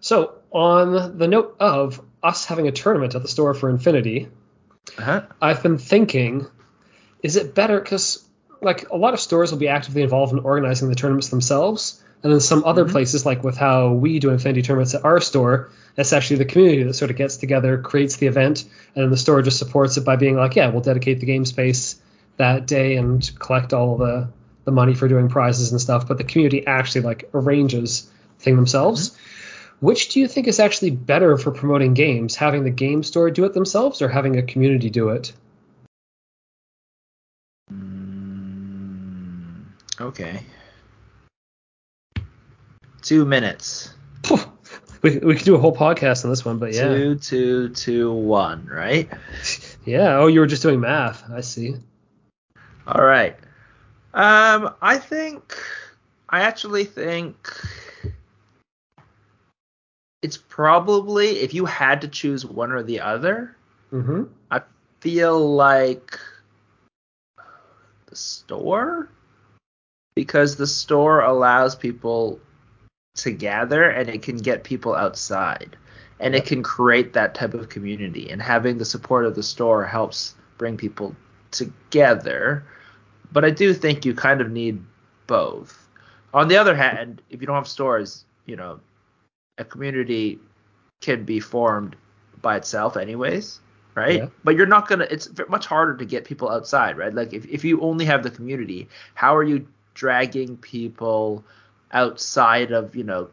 So 0.00 0.36
on 0.50 1.18
the 1.18 1.26
note 1.26 1.56
of 1.58 2.00
us 2.22 2.44
having 2.44 2.68
a 2.68 2.72
tournament 2.72 3.14
at 3.14 3.22
the 3.22 3.28
store 3.28 3.54
for 3.54 3.68
Infinity, 3.68 4.28
uh-huh. 4.98 5.22
I've 5.40 5.62
been 5.62 5.78
thinking, 5.78 6.46
is 7.22 7.36
it 7.36 7.54
better 7.54 7.80
because 7.80 8.24
like 8.60 8.88
a 8.90 8.96
lot 8.96 9.14
of 9.14 9.20
stores 9.20 9.50
will 9.50 9.58
be 9.58 9.68
actively 9.68 10.02
involved 10.02 10.32
in 10.32 10.38
organizing 10.40 10.88
the 10.88 10.94
tournaments 10.94 11.28
themselves, 11.28 12.02
and 12.24 12.32
then 12.32 12.40
some 12.40 12.64
other 12.64 12.86
Mhm. 12.86 12.90
places 12.90 13.24
like 13.24 13.44
with 13.44 13.56
how 13.56 13.92
we 13.92 14.18
do 14.18 14.30
Infinity 14.30 14.62
tournaments 14.62 14.94
at 14.94 15.04
our 15.04 15.20
store, 15.20 15.68
it's 15.96 16.12
actually 16.12 16.38
the 16.38 16.46
community 16.46 16.82
that 16.82 16.94
sort 16.94 17.10
of 17.12 17.16
gets 17.16 17.36
together, 17.36 17.78
creates 17.78 18.16
the 18.16 18.26
event, 18.26 18.64
and 18.96 19.04
then 19.04 19.10
the 19.10 19.16
store 19.16 19.42
just 19.42 19.58
supports 19.58 19.96
it 19.98 20.04
by 20.04 20.16
being 20.16 20.34
like, 20.34 20.56
yeah, 20.56 20.70
we'll 20.70 20.80
dedicate 20.80 21.20
the 21.20 21.26
game 21.26 21.44
space 21.44 21.96
that 22.38 22.66
day 22.66 22.96
and 22.96 23.30
collect 23.38 23.72
all 23.72 23.96
the 23.96 24.28
the 24.64 24.72
money 24.72 24.94
for 24.94 25.06
doing 25.08 25.28
prizes 25.28 25.72
and 25.72 25.80
stuff, 25.80 26.08
but 26.08 26.16
the 26.16 26.24
community 26.24 26.66
actually 26.66 27.02
like 27.02 27.28
arranges 27.34 28.10
thing 28.38 28.56
themselves. 28.56 29.10
Mm-hmm. 29.10 29.86
Which 29.86 30.08
do 30.08 30.20
you 30.20 30.26
think 30.26 30.46
is 30.46 30.58
actually 30.58 30.92
better 30.92 31.36
for 31.36 31.50
promoting 31.50 31.92
games, 31.92 32.34
having 32.34 32.64
the 32.64 32.70
game 32.70 33.02
store 33.02 33.30
do 33.30 33.44
it 33.44 33.52
themselves 33.52 34.00
or 34.00 34.08
having 34.08 34.38
a 34.38 34.42
community 34.42 34.88
do 34.88 35.10
it? 35.10 35.34
Mm, 37.70 39.64
okay. 40.00 40.40
Two 43.04 43.24
minutes. 43.24 43.94
We, 45.02 45.18
we 45.18 45.36
could 45.36 45.44
do 45.44 45.54
a 45.54 45.58
whole 45.58 45.76
podcast 45.76 46.24
on 46.24 46.30
this 46.30 46.46
one, 46.46 46.58
but 46.58 46.72
yeah. 46.72 46.88
Two, 46.88 47.16
two, 47.16 47.68
two, 47.68 48.10
one, 48.10 48.66
right? 48.66 49.06
Yeah. 49.84 50.16
Oh, 50.16 50.28
you 50.28 50.40
were 50.40 50.46
just 50.46 50.62
doing 50.62 50.80
math. 50.80 51.30
I 51.30 51.42
see. 51.42 51.74
All 52.86 53.04
right. 53.04 53.36
Um, 54.14 54.74
I 54.80 54.96
think 54.96 55.54
I 56.30 56.40
actually 56.40 56.86
think 56.86 57.54
it's 60.22 60.38
probably 60.38 61.40
if 61.40 61.52
you 61.52 61.66
had 61.66 62.00
to 62.00 62.08
choose 62.08 62.46
one 62.46 62.72
or 62.72 62.82
the 62.82 63.00
other. 63.00 63.54
Mm-hmm. 63.92 64.22
I 64.50 64.62
feel 65.00 65.54
like 65.54 66.18
the 68.06 68.16
store 68.16 69.10
because 70.14 70.56
the 70.56 70.66
store 70.66 71.20
allows 71.20 71.74
people 71.74 72.40
to 73.14 73.30
gather 73.30 73.88
and 73.88 74.08
it 74.08 74.22
can 74.22 74.36
get 74.38 74.64
people 74.64 74.94
outside. 74.94 75.76
And 76.20 76.34
it 76.34 76.46
can 76.46 76.62
create 76.62 77.12
that 77.14 77.34
type 77.34 77.54
of 77.54 77.68
community. 77.68 78.30
And 78.30 78.40
having 78.40 78.78
the 78.78 78.84
support 78.84 79.26
of 79.26 79.34
the 79.34 79.42
store 79.42 79.84
helps 79.84 80.34
bring 80.58 80.76
people 80.76 81.14
together. 81.50 82.64
But 83.32 83.44
i 83.44 83.50
do 83.50 83.74
think 83.74 84.04
you 84.04 84.14
kind 84.14 84.40
of 84.40 84.50
need 84.50 84.82
both. 85.26 85.88
On 86.32 86.48
the 86.48 86.56
other 86.56 86.74
hand 86.74 87.22
if 87.30 87.40
you 87.40 87.46
don't 87.46 87.56
have 87.56 87.68
stores 87.68 88.24
you 88.46 88.56
know 88.56 88.80
a 89.58 89.64
community 89.64 90.38
can 91.00 91.24
be 91.24 91.40
formed 91.40 91.96
by 92.42 92.56
itself 92.56 92.96
anyways 92.96 93.60
right? 93.94 94.18
Yeah. 94.18 94.26
but 94.42 94.56
you're 94.56 94.66
not 94.66 94.88
gonna 94.88 95.06
it's 95.10 95.28
much 95.48 95.66
harder 95.66 95.96
to 95.96 96.04
get 96.04 96.24
people 96.24 96.50
outside 96.50 96.96
right? 96.96 97.14
Like 97.14 97.32
if, 97.32 97.46
if 97.46 97.64
you 97.64 97.80
only 97.80 98.04
have 98.04 98.22
the 98.22 98.30
community 98.30 98.88
how 99.14 99.34
are 99.36 99.44
you 99.44 99.66
dragging 99.94 100.56
people 100.56 101.44
outside 101.92 102.72
of 102.72 102.96
you 102.96 103.04
know 103.04 103.28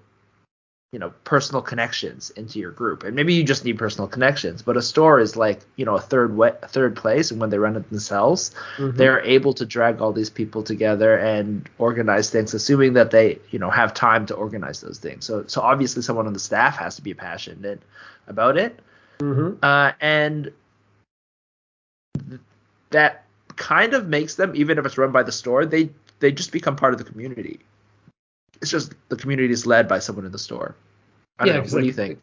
you 0.91 0.99
know 0.99 1.13
personal 1.23 1.61
connections 1.61 2.31
into 2.31 2.59
your 2.59 2.71
group 2.71 3.03
and 3.03 3.15
maybe 3.15 3.33
you 3.33 3.43
just 3.43 3.63
need 3.63 3.77
personal 3.77 4.07
connections 4.09 4.61
but 4.61 4.75
a 4.75 4.81
store 4.81 5.21
is 5.21 5.37
like 5.37 5.61
you 5.77 5.85
know 5.85 5.95
a 5.95 6.01
third 6.01 6.35
way, 6.35 6.53
a 6.61 6.67
third 6.67 6.97
place 6.97 7.31
and 7.31 7.39
when 7.39 7.49
they 7.49 7.57
run 7.57 7.77
it 7.77 7.89
themselves 7.89 8.51
mm-hmm. 8.75 8.97
they're 8.97 9.21
able 9.21 9.53
to 9.53 9.65
drag 9.65 10.01
all 10.01 10.11
these 10.11 10.29
people 10.29 10.61
together 10.61 11.17
and 11.17 11.69
organize 11.77 12.29
things 12.29 12.53
assuming 12.53 12.93
that 12.93 13.11
they 13.11 13.39
you 13.51 13.59
know 13.59 13.69
have 13.69 13.93
time 13.93 14.25
to 14.25 14.33
organize 14.33 14.81
those 14.81 14.99
things 14.99 15.23
so 15.23 15.45
so 15.47 15.61
obviously 15.61 16.01
someone 16.01 16.27
on 16.27 16.33
the 16.33 16.39
staff 16.39 16.75
has 16.75 16.97
to 16.97 17.01
be 17.01 17.13
passionate 17.13 17.81
about 18.27 18.57
it 18.57 18.77
mm-hmm. 19.19 19.57
uh, 19.63 19.93
and 20.01 20.51
th- 22.29 22.41
that 22.89 23.23
kind 23.55 23.93
of 23.93 24.07
makes 24.07 24.35
them 24.35 24.51
even 24.55 24.77
if 24.77 24.85
it's 24.85 24.97
run 24.97 25.11
by 25.13 25.23
the 25.23 25.31
store 25.31 25.65
they 25.65 25.89
they 26.19 26.33
just 26.33 26.51
become 26.51 26.75
part 26.75 26.93
of 26.93 26.97
the 26.97 27.05
community 27.05 27.61
it's 28.61 28.71
just 28.71 28.93
the 29.09 29.15
community 29.15 29.51
is 29.51 29.65
led 29.65 29.87
by 29.87 29.99
someone 29.99 30.25
in 30.25 30.31
the 30.31 30.39
store. 30.39 30.75
I 31.39 31.45
yeah, 31.45 31.53
know. 31.53 31.61
What 31.61 31.73
like, 31.73 31.81
do 31.81 31.87
you 31.87 31.93
think? 31.93 32.19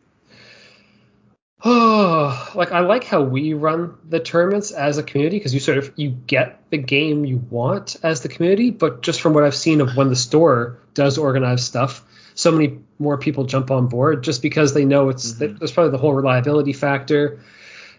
Oh, 1.64 2.50
like 2.54 2.72
I 2.72 2.80
like 2.80 3.04
how 3.04 3.22
we 3.22 3.54
run 3.54 3.96
the 4.08 4.20
tournaments 4.20 4.70
as 4.70 4.98
a 4.98 5.02
community 5.02 5.38
because 5.38 5.54
you 5.54 5.60
sort 5.60 5.78
of 5.78 5.92
you 5.96 6.10
get 6.10 6.60
the 6.70 6.78
game 6.78 7.24
you 7.24 7.38
want 7.50 7.96
as 8.02 8.20
the 8.22 8.28
community, 8.28 8.70
but 8.70 9.02
just 9.02 9.20
from 9.20 9.34
what 9.34 9.44
I've 9.44 9.54
seen 9.54 9.80
of 9.80 9.96
when 9.96 10.08
the 10.08 10.16
store 10.16 10.78
does 10.94 11.18
organize 11.18 11.64
stuff, 11.64 12.04
so 12.34 12.52
many 12.52 12.78
more 12.98 13.18
people 13.18 13.44
jump 13.44 13.70
on 13.70 13.88
board 13.88 14.22
just 14.22 14.42
because 14.42 14.74
they 14.74 14.84
know 14.84 15.08
it's 15.08 15.32
mm-hmm. 15.32 15.56
there's 15.58 15.72
probably 15.72 15.92
the 15.92 15.98
whole 15.98 16.14
reliability 16.14 16.72
factor. 16.72 17.40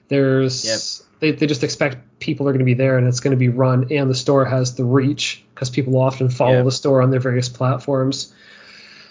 There's 0.08 0.66
yep. 0.66 1.09
They, 1.20 1.32
they 1.32 1.48
just 1.48 1.64
expect 1.64 2.20
people 2.20 2.48
are 2.48 2.52
going 2.52 2.60
to 2.60 2.66
be 2.66 2.74
there 2.74 2.98
and 2.98 3.08
it's 3.08 3.20
going 3.20 3.32
to 3.32 3.38
be 3.38 3.50
run 3.50 3.92
and 3.92 4.10
the 4.10 4.16
store 4.16 4.46
has 4.46 4.76
the 4.76 4.86
reach 4.86 5.44
because 5.54 5.70
people 5.70 5.98
often 5.98 6.30
follow 6.30 6.58
yeah. 6.58 6.64
the 6.64 6.72
store 6.72 7.02
on 7.02 7.12
their 7.12 7.20
various 7.20 7.50
platforms. 7.50 8.34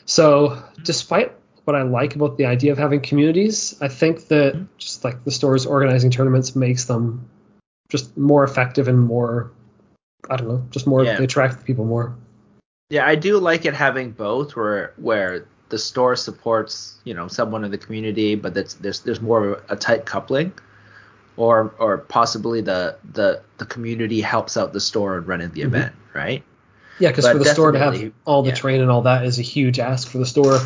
So, 0.07 0.63
despite 0.83 1.35
what 1.65 1.77
I 1.77 1.83
like 1.83 2.15
about 2.15 2.39
the 2.39 2.47
idea 2.47 2.73
of 2.73 2.79
having 2.79 3.01
communities, 3.01 3.77
I 3.81 3.89
think 3.89 4.29
that 4.29 4.55
mm-hmm. 4.55 4.65
just 4.79 5.05
like 5.05 5.25
the 5.25 5.31
stores 5.31 5.67
organizing 5.67 6.11
tournaments 6.11 6.57
makes 6.57 6.87
them 6.87 7.29
just 7.91 8.17
more 8.17 8.45
effective 8.45 8.89
and 8.89 8.99
more 8.99 9.53
I 10.29 10.37
don't 10.37 10.49
know, 10.49 10.65
just 10.71 10.87
more 10.87 11.05
yeah. 11.05 11.17
they 11.17 11.25
attract 11.25 11.65
people 11.65 11.85
more. 11.85 12.17
Yeah, 12.91 13.07
I 13.07 13.15
do 13.15 13.39
like 13.39 13.67
it 13.67 13.75
having 13.75 14.13
both 14.13 14.57
where 14.57 14.95
where 14.97 15.47
the 15.69 15.79
store 15.79 16.17
supports, 16.17 16.99
you 17.05 17.13
know, 17.13 17.29
someone 17.29 17.65
in 17.65 17.71
the 17.71 17.79
community, 17.79 18.35
but 18.35 18.55
that's 18.55 18.75
there's 18.75 19.01
there's 19.01 19.21
more 19.21 19.45
of 19.45 19.65
a 19.69 19.77
tight 19.77 20.07
coupling 20.07 20.53
or 21.39 21.73
or 21.79 21.99
possibly 21.99 22.61
the 22.61 22.99
the 23.13 23.41
the 23.57 23.65
community 23.65 24.21
helps 24.21 24.57
out 24.57 24.73
the 24.73 24.81
store 24.81 25.17
and 25.17 25.27
running 25.27 25.51
the 25.51 25.61
mm-hmm. 25.61 25.75
event, 25.75 25.95
right? 26.13 26.43
Yeah, 26.99 27.11
because 27.11 27.29
for 27.29 27.39
the 27.39 27.45
store 27.45 27.73
to 27.73 27.79
have 27.79 28.13
all 28.25 28.43
the 28.43 28.49
yeah. 28.49 28.55
terrain 28.57 28.81
and 28.81 28.91
all 28.91 29.03
that 29.03 29.25
is 29.25 29.39
a 29.39 29.43
huge 29.43 29.79
ask 29.79 30.09
for 30.09 30.19
the 30.19 30.27
store. 30.27 30.59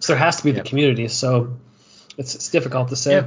So 0.00 0.12
there 0.12 0.18
has 0.18 0.38
to 0.38 0.44
be 0.44 0.50
yep. 0.50 0.64
the 0.64 0.68
community. 0.68 1.06
So 1.06 1.56
it's 2.18 2.34
it's 2.34 2.48
difficult 2.48 2.88
to 2.88 2.96
say. 2.96 3.24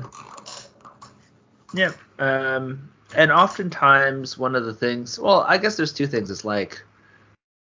Yeah. 1.73 1.93
Um, 2.19 2.89
and 3.15 3.31
oftentimes 3.31 4.37
one 4.37 4.55
of 4.55 4.65
the 4.65 4.73
things, 4.73 5.17
well, 5.17 5.45
I 5.47 5.57
guess 5.57 5.77
there's 5.77 5.93
two 5.93 6.07
things. 6.07 6.29
It's 6.29 6.43
like, 6.43 6.83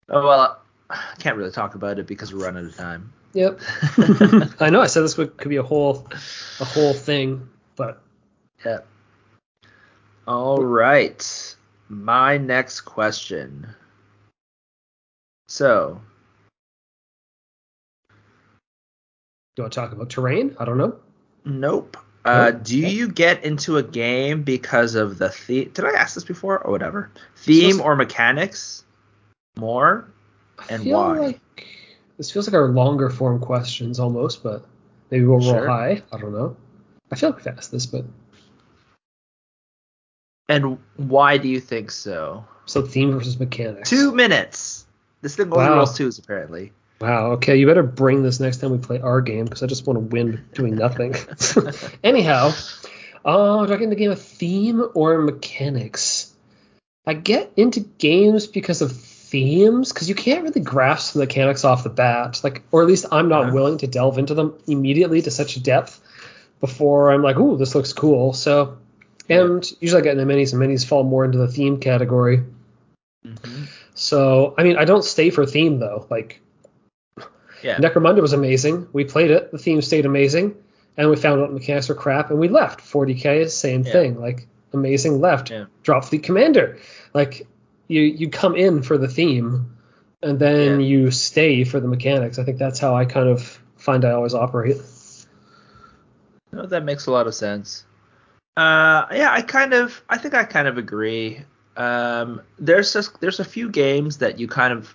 oh 0.07 0.25
well, 0.25 0.61
I 0.89 1.15
can't 1.19 1.35
really 1.35 1.51
talk 1.51 1.75
about 1.75 1.99
it 1.99 2.07
because 2.07 2.33
we're 2.33 2.45
running 2.45 2.63
out 2.63 2.69
of 2.69 2.77
time. 2.77 3.11
Yep. 3.33 3.59
I 4.61 4.69
know. 4.69 4.79
I 4.79 4.87
said 4.87 5.03
this 5.03 5.15
could 5.15 5.49
be 5.49 5.57
a 5.57 5.63
whole 5.63 6.07
a 6.61 6.65
whole 6.65 6.93
thing, 6.93 7.49
but 7.75 8.01
yeah. 8.65 8.79
All 10.27 10.63
right. 10.63 11.55
My 11.89 12.37
next 12.37 12.81
question. 12.81 13.67
So. 15.47 16.01
Do 19.55 19.65
I 19.65 19.69
talk 19.69 19.91
about 19.91 20.09
terrain? 20.09 20.55
I 20.59 20.65
don't 20.65 20.77
know. 20.77 20.95
Nope. 21.43 21.97
Uh, 22.23 22.51
do 22.51 22.77
you 22.77 23.07
get 23.07 23.43
into 23.43 23.77
a 23.77 23.83
game 23.83 24.43
because 24.43 24.93
of 24.93 25.17
the 25.17 25.29
theme? 25.29 25.71
Did 25.73 25.85
I 25.85 25.91
ask 25.91 26.13
this 26.13 26.23
before 26.23 26.59
or 26.59 26.71
whatever? 26.71 27.09
Theme 27.35 27.81
or 27.81 27.95
mechanics 27.95 28.83
more, 29.57 30.07
and 30.69 30.85
why? 30.85 31.17
Like 31.17 31.39
this 32.17 32.29
feels 32.29 32.47
like 32.47 32.53
our 32.53 32.69
longer 32.69 33.09
form 33.09 33.39
questions 33.39 33.99
almost, 33.99 34.43
but 34.43 34.63
maybe 35.09 35.25
we'll 35.25 35.39
roll 35.39 35.53
sure. 35.53 35.67
high. 35.67 36.03
I 36.11 36.17
don't 36.19 36.31
know. 36.31 36.55
I 37.11 37.15
feel 37.15 37.29
like 37.29 37.37
we've 37.37 37.47
asked 37.47 37.71
this, 37.71 37.87
but 37.87 38.05
and 40.51 40.77
why 40.97 41.37
do 41.37 41.47
you 41.47 41.59
think 41.59 41.91
so? 41.91 42.45
So 42.65 42.81
theme 42.81 43.11
versus 43.11 43.39
mechanics. 43.39 43.89
Two 43.89 44.11
minutes. 44.11 44.85
This 45.21 45.35
thing 45.35 45.51
only 45.51 45.65
wow. 45.65 45.77
rolls 45.77 45.97
twos 45.97 46.19
apparently. 46.19 46.73
Wow. 46.99 47.31
Okay, 47.31 47.55
you 47.55 47.65
better 47.65 47.83
bring 47.83 48.21
this 48.21 48.39
next 48.39 48.57
time 48.57 48.71
we 48.71 48.77
play 48.77 48.99
our 48.99 49.21
game 49.21 49.45
because 49.45 49.63
I 49.63 49.67
just 49.67 49.87
want 49.87 49.97
to 49.97 50.01
win 50.01 50.43
doing 50.53 50.75
nothing. 50.75 51.15
Anyhow, 52.03 52.51
uh, 53.25 53.65
do 53.65 53.73
I 53.73 53.77
get 53.77 53.83
into 53.83 53.95
game 53.95 54.11
of 54.11 54.21
theme 54.21 54.83
or 54.93 55.17
mechanics? 55.19 56.33
I 57.07 57.13
get 57.15 57.51
into 57.57 57.79
games 57.79 58.45
because 58.45 58.81
of 58.81 58.91
themes 58.91 59.91
because 59.91 60.09
you 60.09 60.15
can't 60.15 60.43
really 60.43 60.61
grasp 60.61 61.13
the 61.13 61.19
mechanics 61.19 61.63
off 61.65 61.83
the 61.83 61.89
bat, 61.89 62.41
like, 62.43 62.61
or 62.71 62.81
at 62.81 62.87
least 62.87 63.05
I'm 63.11 63.29
not 63.29 63.53
willing 63.53 63.79
to 63.79 63.87
delve 63.87 64.19
into 64.19 64.35
them 64.35 64.53
immediately 64.67 65.21
to 65.23 65.31
such 65.31 65.61
depth 65.63 65.99
before 66.59 67.11
I'm 67.11 67.23
like, 67.23 67.37
ooh, 67.37 67.57
this 67.57 67.73
looks 67.73 67.93
cool. 67.93 68.33
So 68.33 68.77
and 69.31 69.71
usually 69.79 70.01
I 70.01 70.03
get 70.03 70.17
into 70.17 70.31
minis, 70.31 70.53
and 70.53 70.61
minis 70.61 70.85
fall 70.85 71.03
more 71.03 71.25
into 71.25 71.37
the 71.37 71.47
theme 71.47 71.79
category. 71.79 72.43
Mm-hmm. 73.25 73.65
So, 73.93 74.55
I 74.57 74.63
mean, 74.63 74.77
I 74.77 74.85
don't 74.85 75.03
stay 75.03 75.29
for 75.29 75.45
theme 75.45 75.79
though. 75.79 76.07
Like, 76.09 76.41
yeah. 77.63 77.77
Necromunda 77.77 78.21
was 78.21 78.33
amazing. 78.33 78.87
We 78.93 79.03
played 79.05 79.31
it. 79.31 79.51
The 79.51 79.57
theme 79.57 79.81
stayed 79.81 80.05
amazing, 80.05 80.55
and 80.97 81.09
we 81.09 81.15
found 81.15 81.41
out 81.41 81.49
the 81.49 81.53
mechanics 81.53 81.89
were 81.89 81.95
crap, 81.95 82.31
and 82.31 82.39
we 82.39 82.47
left. 82.47 82.79
40k 82.79 83.49
same 83.49 83.83
yeah. 83.83 83.91
thing. 83.91 84.19
Like, 84.19 84.47
amazing 84.73 85.19
left. 85.19 85.51
Yeah. 85.51 85.65
Drop 85.83 86.05
Fleet 86.05 86.23
Commander. 86.23 86.79
Like, 87.13 87.47
you 87.87 88.01
you 88.01 88.29
come 88.29 88.55
in 88.55 88.83
for 88.83 88.97
the 88.97 89.07
theme, 89.07 89.77
and 90.23 90.39
then 90.39 90.79
yeah. 90.79 90.87
you 90.87 91.11
stay 91.11 91.63
for 91.63 91.79
the 91.79 91.87
mechanics. 91.87 92.39
I 92.39 92.43
think 92.43 92.57
that's 92.57 92.79
how 92.79 92.95
I 92.95 93.05
kind 93.05 93.29
of 93.29 93.59
find 93.77 94.05
I 94.05 94.11
always 94.11 94.33
operate. 94.33 94.77
No, 96.51 96.65
that 96.65 96.83
makes 96.83 97.05
a 97.05 97.11
lot 97.11 97.27
of 97.27 97.35
sense. 97.35 97.85
Uh, 98.57 99.05
yeah, 99.13 99.29
I 99.31 99.41
kind 99.41 99.73
of, 99.73 100.01
I 100.09 100.17
think 100.17 100.33
I 100.33 100.43
kind 100.43 100.67
of 100.67 100.77
agree. 100.77 101.41
Um, 101.77 102.41
there's 102.59 102.91
just 102.93 103.19
there's 103.21 103.39
a 103.39 103.45
few 103.45 103.69
games 103.69 104.17
that 104.17 104.39
you 104.39 104.47
kind 104.47 104.73
of 104.73 104.93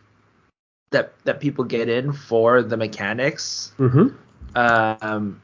that 0.90 1.14
that 1.24 1.40
people 1.40 1.64
get 1.64 1.88
in 1.88 2.12
for 2.12 2.62
the 2.62 2.76
mechanics. 2.76 3.72
Mm-hmm. 3.78 4.08
Um, 4.56 5.40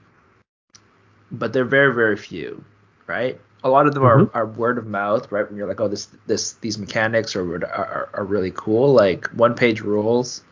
but 1.31 1.52
they're 1.52 1.64
very 1.64 1.95
very 1.95 2.16
few, 2.16 2.62
right? 3.07 3.40
A 3.64 3.71
lot 3.71 3.87
of 3.87 3.95
them 3.95 4.02
Mhm. 4.02 4.31
are, 4.35 4.42
are 4.42 4.47
word 4.47 4.76
of 4.76 4.87
mouth, 4.87 5.31
right? 5.33 5.49
When 5.49 5.57
you're 5.57 5.69
like, 5.69 5.81
oh, 5.81 5.88
this 5.88 6.09
this 6.26 6.52
these 6.54 6.78
mechanics 6.78 7.35
are, 7.35 7.54
are, 7.64 8.11
are 8.12 8.25
really 8.25 8.52
cool. 8.54 8.92
Like 8.92 9.28
one 9.28 9.54
page 9.54 9.81
rules. 9.81 10.45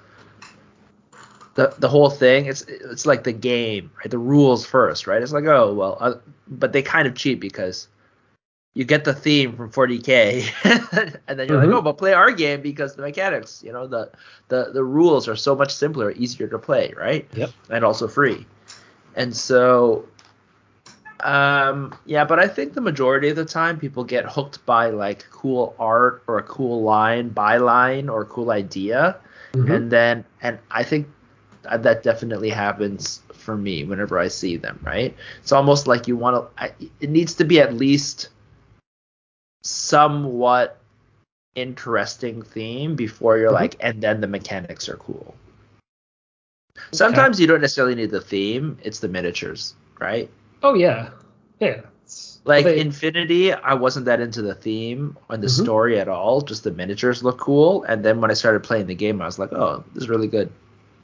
The 1.61 1.75
the 1.79 1.89
whole 1.91 2.09
thing, 2.09 2.47
it's 2.47 2.63
it's 2.63 3.05
like 3.05 3.25
the 3.25 3.33
game, 3.33 3.91
right? 3.99 4.11
The 4.11 4.17
rules 4.19 4.65
first, 4.65 5.07
right? 5.07 5.21
It's 5.23 5.33
like, 5.33 5.45
oh 5.45 5.75
well, 5.75 5.99
uh, 6.01 6.15
but 6.49 6.73
they 6.73 6.81
kind 6.81 7.07
of 7.07 7.15
cheat 7.15 7.39
because 7.39 7.89
you 8.73 8.85
get 8.85 9.05
the 9.05 9.13
theme 9.13 9.57
from 9.57 9.71
40k, 9.71 10.49
and 11.29 11.39
then 11.39 11.49
you're 11.49 11.59
Mhm. 11.59 11.67
like, 11.69 11.77
oh, 11.77 11.83
but 11.83 11.99
play 11.99 12.15
our 12.15 12.31
game 12.33 12.63
because 12.63 12.95
the 12.97 13.03
mechanics, 13.03 13.63
you 13.63 13.73
know, 13.73 13.87
the 13.87 14.11
the 14.49 14.71
the 14.73 14.83
rules 14.83 15.29
are 15.29 15.37
so 15.37 15.55
much 15.55 15.75
simpler, 15.75 16.13
easier 16.13 16.49
to 16.49 16.59
play, 16.59 16.95
right? 16.97 17.29
Yep. 17.35 17.51
And 17.69 17.85
also 17.85 18.09
free. 18.09 18.47
And 19.15 19.37
so 19.37 20.07
um, 21.25 21.95
yeah, 22.07 22.25
but 22.25 22.39
I 22.39 22.49
think 22.49 22.73
the 22.73 22.81
majority 22.81 23.29
of 23.29 23.37
the 23.37 23.45
time 23.45 23.79
people 23.79 24.05
get 24.05 24.25
hooked 24.25 24.65
by 24.65 24.89
like 24.89 25.27
cool 25.31 25.75
art 25.79 26.23
or 26.27 26.39
a 26.39 26.43
cool 26.43 26.83
line, 26.83 27.31
byline 27.31 28.11
or 28.11 28.23
a 28.23 28.27
cool 28.27 28.51
idea, 28.51 29.17
Mhm. 29.53 29.77
and 29.77 29.91
then 29.93 30.25
and 30.41 30.59
I 30.71 30.85
think 30.85 31.07
that 31.63 32.03
definitely 32.03 32.51
happens 32.51 33.21
for 33.33 33.57
me 33.57 33.85
whenever 33.85 34.19
I 34.19 34.29
see 34.29 34.57
them. 34.57 34.79
Right? 34.83 35.17
It's 35.41 35.53
almost 35.53 35.87
like 35.87 36.09
you 36.09 36.17
want 36.17 36.49
to. 36.57 36.73
It 37.01 37.11
needs 37.11 37.35
to 37.35 37.45
be 37.45 37.61
at 37.61 37.75
least 37.75 38.29
somewhat 39.63 40.79
interesting 41.55 42.43
theme 42.43 42.95
before 42.97 43.37
you're 43.39 43.51
Mhm. 43.51 43.61
like, 43.61 43.77
and 43.81 44.01
then 44.01 44.21
the 44.21 44.27
mechanics 44.27 44.89
are 44.89 44.97
cool. 44.97 45.35
Sometimes 46.93 47.39
you 47.41 47.47
don't 47.47 47.61
necessarily 47.61 47.95
need 47.95 48.11
the 48.11 48.21
theme; 48.21 48.79
it's 48.83 49.01
the 49.01 49.09
miniatures, 49.09 49.75
right? 49.99 50.31
Oh 50.63 50.75
yeah, 50.75 51.11
yeah. 51.61 51.83
It's- 52.05 52.39
Like 52.45 52.65
they- 52.65 52.81
Infinity, 52.81 53.53
I 53.53 53.75
wasn't 53.75 54.07
that 54.07 54.21
into 54.21 54.41
the 54.43 54.55
theme 54.55 55.17
or 55.29 55.37
the 55.37 55.47
Mhm. 55.47 55.63
story 55.63 56.01
at 56.01 56.09
all. 56.09 56.41
Just 56.41 56.65
the 56.65 56.71
miniatures 56.71 57.23
look 57.23 57.39
cool, 57.39 57.83
and 57.85 58.03
then 58.05 58.21
when 58.21 58.31
I 58.31 58.35
started 58.35 58.63
playing 58.63 58.87
the 58.87 58.95
game, 58.95 59.21
I 59.21 59.27
was 59.27 59.39
like, 59.39 59.53
"Oh, 59.53 59.85
this 59.95 60.05
is 60.05 60.09
really 60.09 60.27
good." 60.29 60.51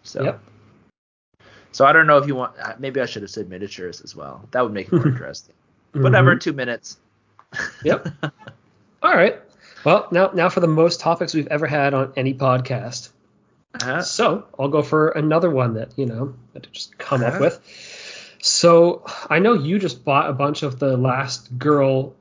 So, 0.06 0.22
Yep. 0.22 0.40
so 1.72 1.84
I 1.84 1.92
don't 1.92 2.06
know 2.06 2.18
if 2.18 2.26
you 2.26 2.34
want. 2.34 2.54
Maybe 2.78 3.00
I 3.00 3.06
should 3.06 3.22
have 3.22 3.30
said 3.30 3.48
miniatures 3.48 4.00
as 4.00 4.14
well. 4.14 4.48
That 4.52 4.62
would 4.62 4.72
make 4.72 4.86
it 4.88 4.92
more 4.92 5.08
interesting. 5.08 5.54
Mhm. 5.94 6.02
Whatever, 6.02 6.36
two 6.36 6.52
minutes. 6.52 6.98
Yep. 7.82 8.06
All 9.02 9.12
right. 9.14 9.40
Well, 9.84 10.08
now 10.10 10.30
now 10.32 10.48
for 10.48 10.60
the 10.60 10.66
most 10.68 11.00
topics 11.00 11.34
we've 11.34 11.46
ever 11.48 11.66
had 11.66 11.94
on 11.94 12.12
any 12.16 12.34
podcast. 12.34 13.10
Uh-huh. 13.74 14.00
So 14.02 14.46
I'll 14.58 14.68
go 14.68 14.82
for 14.82 15.10
another 15.10 15.50
one 15.50 15.74
that 15.74 15.90
you 15.98 16.06
know 16.06 16.34
that 16.54 16.66
I 16.66 16.70
just 16.70 16.96
come 16.98 17.22
up 17.22 17.34
Uh-huh. 17.34 17.40
with. 17.40 18.36
So 18.42 19.04
I 19.28 19.38
know 19.40 19.54
you 19.54 19.78
just 19.78 20.04
bought 20.04 20.30
a 20.30 20.32
bunch 20.32 20.62
of 20.62 20.78
the 20.78 20.96
Last 20.96 21.56
Girl 21.58 22.14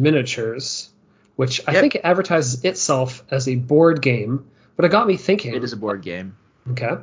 miniatures, 0.00 0.90
which 1.36 1.60
I 1.68 1.72
Yep. 1.72 1.80
think 1.80 1.96
advertises 2.04 2.64
itself 2.64 3.22
as 3.30 3.48
a 3.48 3.56
board 3.56 4.00
game, 4.02 4.46
but 4.76 4.84
it 4.84 4.90
got 4.90 5.06
me 5.06 5.16
thinking. 5.16 5.54
It 5.54 5.64
is 5.64 5.72
a 5.72 5.76
board 5.76 6.02
game. 6.02 6.36
Okay. 6.72 6.96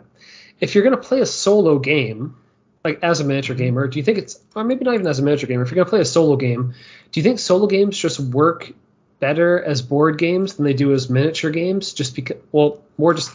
If 0.60 0.75
you're 0.75 0.84
gonna 0.84 0.98
play 0.98 1.22
a 1.22 1.25
solo 1.25 1.79
game, 1.79 2.36
like 2.84 3.00
as 3.01 3.19
a 3.19 3.24
miniature 3.24 3.55
gamer, 3.55 3.88
do 3.88 4.00
you 4.00 4.05
think 4.05 4.17
it's 4.17 4.39
or 4.55 4.63
maybe 4.63 4.86
not 4.86 4.93
even 4.93 5.07
as 5.07 5.19
a 5.19 5.24
miniature 5.24 5.48
gamer, 5.48 5.63
if 5.63 5.72
you're 5.72 5.75
gonna 5.75 5.89
play 5.89 6.01
a 6.01 6.05
solo 6.05 6.36
game, 6.36 6.74
do 7.12 7.19
you 7.19 7.24
think 7.24 7.39
solo 7.39 7.67
games 7.67 7.98
just 7.98 8.19
work 8.19 8.72
better 9.19 9.62
as 9.62 9.81
board 9.81 10.17
games 10.17 10.55
than 10.55 10.65
they 10.65 10.74
do 10.74 10.93
as 10.93 11.10
miniature 11.10 11.51
games? 11.51 11.93
Just 11.93 12.15
because 12.15 12.38
well, 12.51 12.81
more 12.98 13.13
just 13.13 13.31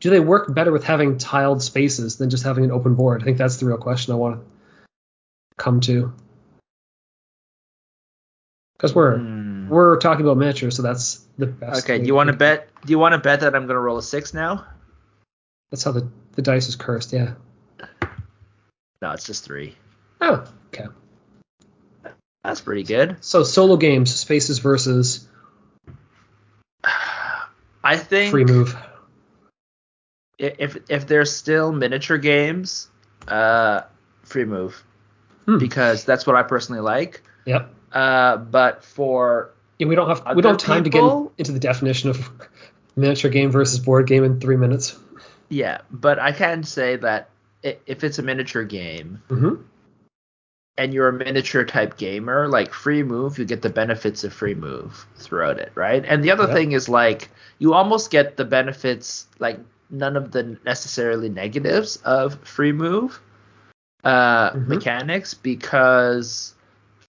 do 0.00 0.10
they 0.10 0.20
work 0.20 0.52
better 0.52 0.70
with 0.70 0.84
having 0.84 1.18
tiled 1.18 1.62
spaces 1.62 2.16
than 2.16 2.30
just 2.30 2.44
having 2.44 2.64
an 2.64 2.70
open 2.70 2.94
board? 2.94 3.22
I 3.22 3.24
think 3.24 3.38
that's 3.38 3.56
the 3.56 3.66
real 3.66 3.78
question 3.78 4.12
I 4.12 4.16
want 4.16 4.40
to 4.40 4.46
come 5.56 5.80
to. 5.80 6.12
Because 8.76 8.94
we're 8.94 9.18
Hmm. 9.18 9.68
we're 9.68 9.96
talking 9.96 10.24
about 10.26 10.36
miniatures, 10.36 10.76
so 10.76 10.82
that's 10.82 11.24
the 11.38 11.46
best. 11.46 11.84
Okay. 11.84 11.98
Do 11.98 12.06
you 12.06 12.14
want 12.14 12.28
to 12.28 12.36
bet? 12.36 12.68
Do 12.84 12.90
you 12.90 12.98
want 12.98 13.14
to 13.14 13.18
bet 13.18 13.40
that 13.40 13.54
I'm 13.54 13.66
gonna 13.66 13.80
roll 13.80 13.96
a 13.96 14.02
six 14.02 14.34
now? 14.34 14.66
That's 15.74 15.82
how 15.82 15.90
the, 15.90 16.06
the 16.36 16.42
dice 16.42 16.68
is 16.68 16.76
cursed, 16.76 17.12
yeah. 17.12 17.32
No, 19.02 19.10
it's 19.10 19.24
just 19.26 19.42
three. 19.44 19.74
Oh, 20.20 20.46
okay. 20.72 20.86
That's 22.44 22.60
pretty 22.60 22.84
good. 22.84 23.16
So 23.22 23.42
solo 23.42 23.76
games, 23.76 24.14
spaces 24.14 24.60
versus 24.60 25.26
I 27.82 27.96
think 27.96 28.30
free 28.30 28.44
move. 28.44 28.76
if 30.38 30.76
if 30.88 31.08
there's 31.08 31.34
still 31.34 31.72
miniature 31.72 32.18
games, 32.18 32.88
uh, 33.26 33.80
free 34.22 34.44
move 34.44 34.80
Hmm. 35.46 35.58
because 35.58 36.04
that's 36.04 36.24
what 36.24 36.36
I 36.36 36.44
personally 36.44 36.82
like. 36.82 37.20
Yep. 37.46 37.74
Uh, 37.90 38.36
but 38.36 38.84
for 38.84 39.50
Yeah, 39.80 39.88
we 39.88 39.96
don't 39.96 40.06
have 40.08 40.36
we 40.36 40.40
don't 40.40 40.52
have 40.52 40.60
time 40.68 40.84
to 40.84 40.90
people- 40.90 41.32
get 41.36 41.40
into 41.40 41.50
the 41.50 41.58
definition 41.58 42.10
of 42.10 42.30
miniature 42.96 43.32
game 43.32 43.50
versus 43.50 43.80
board 43.80 44.06
game 44.06 44.22
in 44.22 44.38
three 44.38 44.56
minutes. 44.56 44.96
Yeah, 45.54 45.78
but 45.90 46.18
I 46.18 46.32
can 46.32 46.64
say 46.64 46.96
that 46.96 47.30
if 47.62 48.04
it's 48.04 48.18
a 48.18 48.22
miniature 48.22 48.64
game 48.64 49.22
Mm-hmm. 49.30 49.62
and 50.78 50.92
you're 50.94 51.08
a 51.08 51.12
miniature 51.12 51.64
type 51.64 51.96
gamer, 51.96 52.48
like 52.48 52.72
free 52.72 53.02
move, 53.02 53.38
you 53.38 53.44
get 53.44 53.62
the 53.62 53.70
benefits 53.70 54.24
of 54.24 54.32
free 54.32 54.54
move 54.54 55.06
throughout 55.16 55.58
it, 55.58 55.72
right? 55.74 56.04
And 56.06 56.24
the 56.24 56.30
other 56.32 56.46
thing 56.46 56.72
is 56.72 56.88
like 56.88 57.30
you 57.58 57.74
almost 57.74 58.10
get 58.10 58.36
the 58.36 58.44
benefits, 58.44 59.26
like 59.38 59.58
none 59.90 60.16
of 60.16 60.32
the 60.32 60.58
necessarily 60.64 61.28
negatives 61.30 61.96
of 62.04 62.34
free 62.46 62.72
move 62.72 63.20
uh, 64.04 64.54
Mhm. 64.54 64.68
mechanics 64.68 65.34
because 65.34 66.54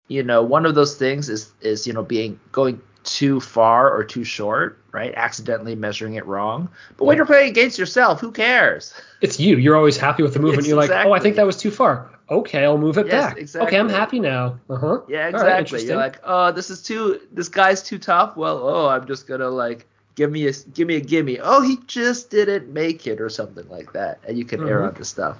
you 0.07 0.23
know 0.23 0.43
one 0.43 0.65
of 0.65 0.75
those 0.75 0.95
things 0.95 1.29
is 1.29 1.51
is 1.61 1.87
you 1.87 1.93
know 1.93 2.03
being 2.03 2.39
going 2.51 2.81
too 3.03 3.39
far 3.39 3.91
or 3.91 4.03
too 4.03 4.23
short, 4.23 4.77
right? 4.95 5.13
Accidentally 5.15 5.75
measuring 5.75 6.15
it 6.15 6.25
wrong. 6.25 6.69
But 6.97 7.05
when 7.05 7.17
you're 7.17 7.25
playing 7.25 7.49
against 7.51 7.77
yourself, 7.77 8.21
who 8.21 8.31
cares? 8.31 8.93
It's 9.21 9.39
you. 9.39 9.57
You're 9.57 9.75
always 9.75 9.97
happy 9.97 10.23
with 10.23 10.33
the 10.33 10.39
movement. 10.39 10.63
Yes, 10.63 10.69
You're 10.69 10.77
like, 10.77 11.05
oh, 11.05 11.11
I 11.11 11.19
think 11.19 11.35
that 11.35 11.45
was 11.45 11.57
too 11.57 11.69
far. 11.71 12.09
Okay, 12.29 12.63
I'll 12.63 12.77
move 12.77 12.97
it 12.97 13.05
Yes, 13.07 13.53
back. 13.53 13.63
Okay, 13.67 13.77
I'm 13.77 13.89
happy 13.89 14.19
now. 14.19 14.57
Uh 14.69 14.77
huh. 14.77 15.01
Yeah, 15.07 15.27
exactly. 15.27 15.57
interesting. 15.59 15.89
You're 15.89 15.97
like, 15.97 16.19
oh, 16.23 16.51
this 16.51 16.69
is 16.71 16.81
too, 16.81 17.19
this 17.31 17.49
guy's 17.49 17.83
too 17.83 17.99
tough. 17.99 18.35
Well, 18.37 18.57
oh, 18.67 18.87
I'm 18.87 19.05
just 19.05 19.27
gonna 19.27 19.49
like 19.49 19.85
give 20.15 20.31
me 20.31 20.47
a, 20.47 20.53
give 20.73 20.87
me 20.87 20.95
a 20.95 21.01
gimme. 21.01 21.39
Oh, 21.41 21.61
he 21.61 21.77
just 21.85 22.31
didn't 22.31 22.73
make 22.73 23.05
it 23.05 23.21
or 23.21 23.29
something 23.29 23.67
like 23.69 23.93
that, 23.93 24.19
and 24.27 24.37
you 24.39 24.45
can 24.45 24.67
air 24.67 24.79
Mhm. 24.81 24.87
on 24.87 24.93
the 24.95 25.05
stuff. 25.05 25.37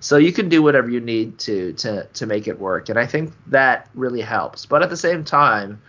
So 0.00 0.16
you 0.18 0.32
can 0.32 0.48
do 0.48 0.62
whatever 0.62 0.90
you 0.90 1.00
need 1.00 1.38
to 1.38 1.72
to 1.74 2.04
to 2.04 2.26
make 2.26 2.48
it 2.48 2.58
work, 2.60 2.88
and 2.90 2.98
I 2.98 3.06
think 3.06 3.32
that 3.46 3.88
really 3.94 4.20
helps. 4.20 4.66
But 4.66 4.82
at 4.82 4.90
the 4.90 4.96
same 4.96 5.24
time, 5.24 5.80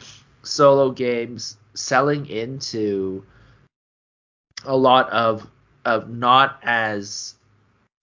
solo 0.47 0.91
games 0.91 1.57
selling 1.73 2.25
into 2.27 3.23
a 4.65 4.75
lot 4.75 5.09
of 5.11 5.47
of 5.85 6.09
not 6.09 6.59
as 6.63 7.35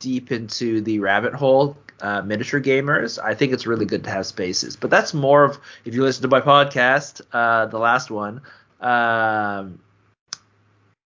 deep 0.01 0.33
into 0.33 0.81
the 0.81 0.99
rabbit 0.99 1.35
hole 1.35 1.77
uh, 2.01 2.23
miniature 2.23 2.61
gamers, 2.61 3.23
I 3.23 3.35
think 3.35 3.53
it's 3.53 3.67
really 3.67 3.87
good 3.87 4.05
to 4.05 4.11
have 4.11 4.27
spaces. 4.27 4.77
But 4.77 4.91
that's 4.91 5.15
more 5.15 5.45
of 5.45 5.59
if 5.85 5.95
you 5.95 6.03
listen 6.03 6.23
to 6.23 6.29
my 6.29 6.41
podcast, 6.41 7.21
uh, 7.33 7.67
the 7.67 7.79
last 7.79 8.11
one, 8.11 8.41
um, 8.81 9.79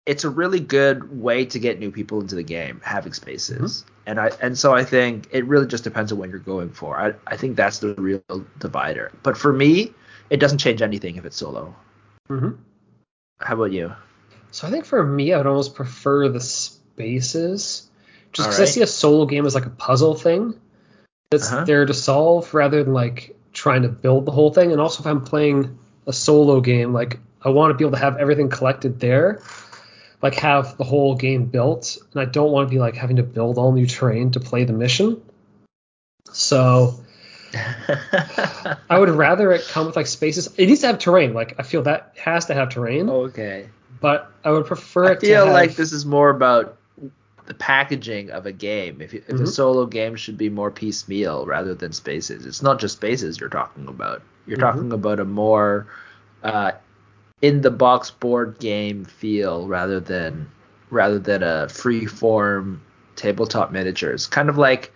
it's 0.07 0.25
a 0.25 0.31
really 0.31 0.61
good 0.61 1.21
way 1.21 1.47
to 1.47 1.59
get 1.59 1.79
new 1.79 1.91
people 1.91 2.21
into 2.21 2.35
the 2.35 2.43
game 2.43 2.81
having 2.85 3.13
spaces. 3.13 3.85
And 4.07 4.21
I 4.21 4.31
and 4.43 4.57
so 4.57 4.75
I 4.75 4.85
think 4.85 5.29
it 5.33 5.47
really 5.47 5.67
just 5.67 5.83
depends 5.83 6.13
on 6.13 6.19
what 6.19 6.29
you're 6.29 6.39
going 6.39 6.71
for. 6.71 7.01
I 7.01 7.15
I 7.27 7.37
think 7.37 7.57
that's 7.57 7.79
the 7.79 7.95
real 7.95 8.23
divider. 8.59 9.11
But 9.23 9.37
for 9.39 9.53
me, 9.53 9.93
it 10.31 10.39
doesn't 10.39 10.59
change 10.59 10.83
anything 10.83 11.17
if 11.17 11.25
it's 11.25 11.37
solo. 11.37 11.75
hmm 12.29 12.53
How 13.41 13.55
about 13.55 13.73
you? 13.73 13.93
So 14.51 14.67
I 14.69 14.71
think 14.71 14.85
for 14.85 15.03
me, 15.05 15.33
I 15.33 15.39
would 15.39 15.47
almost 15.47 15.75
prefer 15.75 16.29
the 16.29 16.41
spaces, 16.41 17.89
just 18.33 18.49
because 18.49 18.61
I 18.61 18.65
see 18.65 18.83
a 18.83 18.87
solo 18.87 19.27
game 19.27 19.47
as 19.47 19.55
like 19.55 19.67
a 19.67 19.71
puzzle 19.71 20.15
thing 20.15 20.55
that's 21.31 21.51
Uh-huh. 21.51 21.65
there 21.65 21.85
to 21.87 21.95
solve 21.95 22.55
rather 22.55 22.85
than 22.85 22.95
like 22.95 23.37
trying 23.53 23.83
to 23.83 23.89
build 23.89 24.27
the 24.27 24.33
whole 24.33 24.53
thing. 24.53 24.73
And 24.73 24.81
also, 24.81 25.03
if 25.03 25.07
I'm 25.07 25.25
playing 25.25 25.79
a 26.07 26.13
solo 26.13 26.61
game, 26.61 26.93
like 26.93 27.19
I 27.43 27.49
want 27.51 27.71
to 27.71 27.75
be 27.75 27.85
able 27.85 27.93
to 27.93 28.03
have 28.03 28.17
everything 28.19 28.49
collected 28.49 29.01
there, 29.01 29.43
like 30.23 30.35
have 30.37 30.77
the 30.77 30.85
whole 30.85 31.15
game 31.17 31.47
built, 31.47 31.99
and 32.13 32.21
I 32.21 32.25
don't 32.25 32.51
want 32.53 32.69
to 32.69 32.71
be 32.73 32.79
like 32.79 32.95
having 32.97 33.17
to 33.17 33.23
build 33.23 33.59
all 33.59 33.73
new 33.73 33.87
terrain 33.87 34.31
to 34.33 34.41
play 34.41 34.65
the 34.65 34.73
mission. 34.73 35.21
So 36.33 37.04
I 38.91 38.99
would 38.99 39.11
rather 39.11 39.53
it 39.53 39.67
come 39.69 39.87
with 39.87 39.97
like 39.97 40.07
spaces. 40.07 40.49
It 40.59 40.67
needs 40.67 40.81
to 40.81 40.89
have 40.89 40.99
terrain. 40.99 41.35
Like 41.35 41.55
I 41.59 41.63
feel 41.63 41.83
that 41.83 42.15
has 42.23 42.47
to 42.47 42.55
have 42.55 42.69
terrain, 42.71 43.09
okay. 43.09 43.69
but 44.01 44.31
I 44.45 44.51
would 44.51 44.67
prefer 44.67 45.07
I 45.07 45.13
it 45.13 45.21
to 45.21 45.27
feel 45.27 45.45
have, 45.47 45.55
like 45.55 45.77
this 45.77 45.93
is 45.93 46.05
more 46.07 46.31
about 46.31 46.77
the 47.47 47.55
packaging 47.55 48.31
of 48.31 48.47
a 48.47 48.53
game. 48.53 49.01
If, 49.01 49.13
if 49.15 49.29
a 49.29 49.33
Mhm. 49.35 49.49
solo 49.49 49.87
game 49.87 50.17
should 50.17 50.39
be 50.39 50.49
more 50.49 50.71
piecemeal 50.71 51.45
rather 51.47 51.75
than 51.75 51.93
spaces, 51.93 52.47
it's 52.47 52.63
not 52.63 52.81
just 52.81 52.97
spaces 52.97 53.39
you're 53.39 53.49
talking 53.51 53.87
about. 53.89 54.23
You're 54.47 54.59
Mhm. 54.59 54.61
talking 54.61 54.93
about 54.93 55.21
a 55.21 55.25
more 55.25 55.87
uh, 56.43 56.73
in 57.43 57.61
the 57.63 57.71
box 57.71 58.11
board 58.11 58.59
game 58.59 59.05
feel 59.05 59.67
rather 59.67 60.01
than 60.01 60.47
rather 60.91 61.19
than 61.19 61.43
a 61.43 61.69
free 61.69 62.07
form 62.07 62.81
tabletop 63.17 63.73
miniatures. 63.73 64.27
Kind 64.27 64.49
of 64.49 64.57
like 64.59 64.93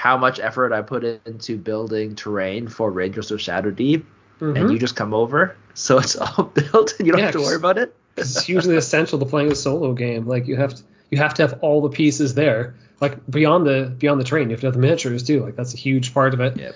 how 0.00 0.16
much 0.16 0.40
effort 0.40 0.72
I 0.72 0.80
put 0.80 1.04
into 1.04 1.58
building 1.58 2.14
terrain 2.14 2.68
for 2.68 2.90
Rangers 2.90 3.30
of 3.30 3.38
Shadow 3.38 3.70
Deep. 3.70 4.06
Mhm. 4.40 4.58
and 4.58 4.72
you 4.72 4.78
just 4.78 4.96
come 4.96 5.12
over, 5.12 5.54
so 5.74 5.98
it's 5.98 6.16
all 6.16 6.44
built 6.44 6.94
and 6.98 7.06
you 7.06 7.12
don't 7.12 7.18
Yeah, 7.18 7.26
have 7.26 7.34
to 7.34 7.40
worry 7.42 7.56
about 7.56 7.76
it. 7.76 7.94
it's 8.16 8.42
hugely 8.42 8.76
essential 8.76 9.18
to 9.18 9.26
playing 9.26 9.52
a 9.52 9.54
solo 9.54 9.92
game. 9.92 10.26
Like 10.26 10.46
you 10.48 10.56
have 10.56 10.74
to 10.76 10.82
you 11.10 11.18
have 11.18 11.34
to 11.34 11.42
have 11.42 11.58
all 11.60 11.82
the 11.82 11.90
pieces 11.90 12.32
there. 12.32 12.74
Like 13.02 13.18
beyond 13.30 13.66
the 13.66 13.92
beyond 13.98 14.18
the 14.18 14.24
terrain, 14.24 14.48
you 14.48 14.54
have 14.54 14.60
to 14.62 14.68
have 14.68 14.74
the 14.74 14.80
miniatures 14.80 15.22
too. 15.24 15.44
Like 15.44 15.56
that's 15.56 15.74
a 15.74 15.76
huge 15.76 16.14
part 16.14 16.32
of 16.32 16.40
it. 16.40 16.56
Yep. 16.56 16.74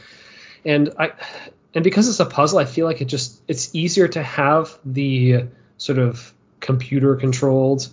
And 0.66 0.90
I 0.98 1.12
and 1.74 1.82
because 1.82 2.06
it's 2.10 2.20
a 2.20 2.26
puzzle, 2.26 2.58
I 2.58 2.66
feel 2.66 2.84
like 2.84 3.00
it 3.00 3.06
just 3.06 3.40
it's 3.48 3.74
easier 3.74 4.08
to 4.08 4.22
have 4.22 4.78
the 4.84 5.44
sort 5.78 5.98
of 5.98 6.34
computer 6.60 7.16
controlled, 7.16 7.88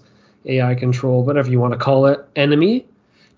AI 0.45 0.75
controlled, 0.75 1.25
whatever 1.27 1.49
you 1.49 1.61
want 1.61 1.71
to 1.73 1.79
call 1.79 2.07
it, 2.07 2.19
enemy 2.35 2.85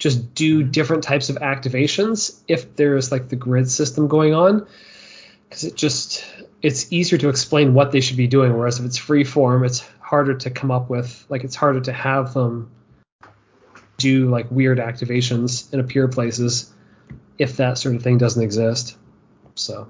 just 0.04 0.36
do 0.36 0.60
mm-hmm. 0.60 0.72
different 0.72 1.04
types 1.04 1.30
of 1.30 1.38
activations 1.38 2.42
if 2.50 2.76
there's 2.76 3.10
like 3.10 3.30
the 3.30 3.38
grid 3.38 3.72
system 3.72 4.10
going 4.10 4.34
on. 4.34 4.68
Because 5.48 5.64
it 5.64 5.76
just 5.76 6.26
it's 6.62 6.92
easier 6.92 7.18
to 7.20 7.30
explain 7.30 7.74
what 7.74 7.92
they 7.92 8.02
should 8.02 8.18
be 8.18 8.28
doing 8.28 8.54
whereas 8.54 8.80
if 8.80 8.86
it's 8.86 8.98
free 8.98 9.24
form 9.24 9.64
it's 9.64 9.88
harder 10.00 10.34
to 10.34 10.50
come 10.50 10.72
up 10.72 10.90
with 10.90 11.26
like 11.30 11.44
it's 11.44 11.56
harder 11.56 11.82
to 11.82 11.92
have 11.92 12.34
them 12.34 12.72
do 13.98 14.30
like 14.30 14.50
weird 14.50 14.80
activations 14.80 15.72
and 15.72 15.80
appear 15.80 16.08
places 16.08 16.74
if 17.38 17.58
that 17.58 17.78
sort 17.78 17.96
of 17.96 18.04
thing 18.04 18.18
doesn't 18.18 18.42
exist. 18.42 18.98
So 19.56 19.88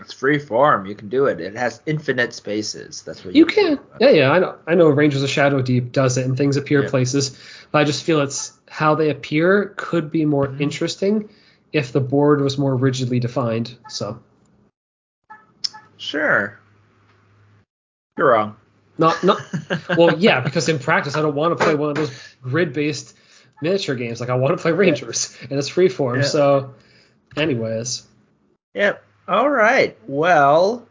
It's 0.00 0.12
free 0.12 0.38
form. 0.40 0.86
You 0.86 0.94
can 0.96 1.08
do 1.08 1.26
it. 1.26 1.40
It 1.40 1.54
has 1.56 1.80
infinite 1.86 2.32
spaces. 2.34 3.02
That's 3.02 3.24
what 3.24 3.34
you 3.34 3.46
can 3.46 3.78
yeah 4.00 4.10
yeah 4.10 4.30
i 4.32 4.38
know 4.40 4.56
i 4.66 4.74
know 4.74 4.88
rangers 4.88 5.22
of 5.22 5.30
shadow 5.30 5.62
deep 5.62 5.92
does 5.92 6.18
it 6.18 6.26
and 6.26 6.36
things 6.36 6.56
appear 6.56 6.82
Yeah. 6.82 6.88
places 6.90 7.38
but 7.70 7.78
i 7.78 7.84
just 7.84 8.02
feel 8.02 8.20
it's 8.20 8.52
how 8.68 8.96
they 8.96 9.10
appear 9.10 9.72
could 9.76 10.10
be 10.10 10.24
more 10.26 10.48
Mhm. 10.48 10.60
interesting 10.60 11.28
if 11.72 11.92
the 11.92 12.00
board 12.00 12.40
was 12.40 12.58
more 12.58 12.74
rigidly 12.74 13.20
defined 13.20 13.76
so 13.88 14.18
Sure. 15.96 16.58
You're 18.18 18.30
wrong. 18.30 18.56
not 18.98 19.22
not 19.24 19.40
well 19.96 20.18
yeah 20.18 20.40
because 20.40 20.68
in 20.68 20.78
practice 20.80 21.16
i 21.16 21.22
don't 21.22 21.34
want 21.36 21.56
to 21.56 21.64
play 21.64 21.74
one 21.76 21.90
of 21.90 21.94
those 21.96 22.10
grid-based 22.42 23.16
miniature 23.60 23.94
games 23.94 24.20
like 24.20 24.28
i 24.30 24.34
want 24.34 24.56
to 24.56 24.60
play 24.60 24.72
rangers 24.72 25.36
and 25.42 25.52
it's 25.52 25.70
freeform 25.70 26.16
Yeah. 26.16 26.22
so 26.22 26.74
anyways 27.36 28.06
Yep. 28.74 29.02
All 29.26 29.48
right. 29.48 29.96
Well, 30.06 30.86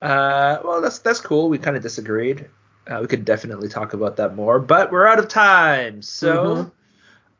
uh, 0.00 0.58
well, 0.64 0.80
that's 0.80 0.98
that's 1.00 1.20
cool. 1.20 1.48
We 1.48 1.58
kind 1.58 1.76
of 1.76 1.82
disagreed. 1.82 2.48
Uh, 2.86 2.98
we 3.00 3.08
could 3.08 3.24
definitely 3.24 3.68
talk 3.68 3.92
about 3.92 4.16
that 4.16 4.36
more, 4.36 4.60
but 4.60 4.92
we're 4.92 5.06
out 5.06 5.18
of 5.18 5.26
time. 5.26 6.00
So, 6.02 6.70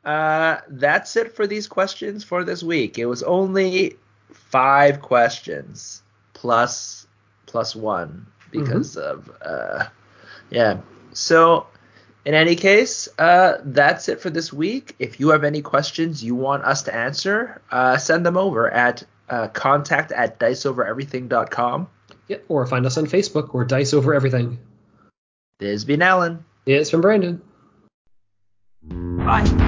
uh, 0.04 0.58
that's 0.68 1.14
it 1.14 1.36
for 1.36 1.46
these 1.46 1.68
questions 1.68 2.24
for 2.24 2.42
this 2.42 2.64
week. 2.64 2.98
It 2.98 3.06
was 3.06 3.22
only 3.22 3.96
five 4.32 5.00
questions 5.00 6.02
plus 6.32 7.06
plus 7.46 7.76
one 7.76 8.26
because 8.50 8.96
of 8.96 9.30
uh, 9.42 9.84
yeah. 10.50 10.80
So, 11.12 11.68
in 12.24 12.34
any 12.34 12.56
case, 12.56 13.08
uh, 13.18 13.58
that's 13.64 14.08
it 14.08 14.20
for 14.20 14.30
this 14.30 14.52
week. 14.52 14.96
If 14.98 15.20
you 15.20 15.28
have 15.28 15.44
any 15.44 15.62
questions 15.62 16.24
you 16.24 16.34
want 16.34 16.64
us 16.64 16.82
to 16.82 16.94
answer, 16.94 17.62
uh, 17.70 17.96
send 17.96 18.26
them 18.26 18.36
over 18.36 18.68
at 18.70 19.04
uh, 19.28 19.48
contact 19.48 20.12
at 20.12 20.38
diceovereverything.com. 20.38 21.88
yeah 22.28 22.36
or 22.48 22.66
find 22.66 22.86
us 22.86 22.96
on 22.98 23.06
facebook 23.06 23.54
or 23.54 23.64
dice 23.64 23.92
over 23.94 24.14
everything 24.14 24.58
This 25.58 25.70
has 25.72 25.84
been 25.84 26.02
Alan. 26.02 26.44
it's 26.66 26.90
from 26.90 27.00
brandon 27.00 27.42
Bye. 28.88 29.65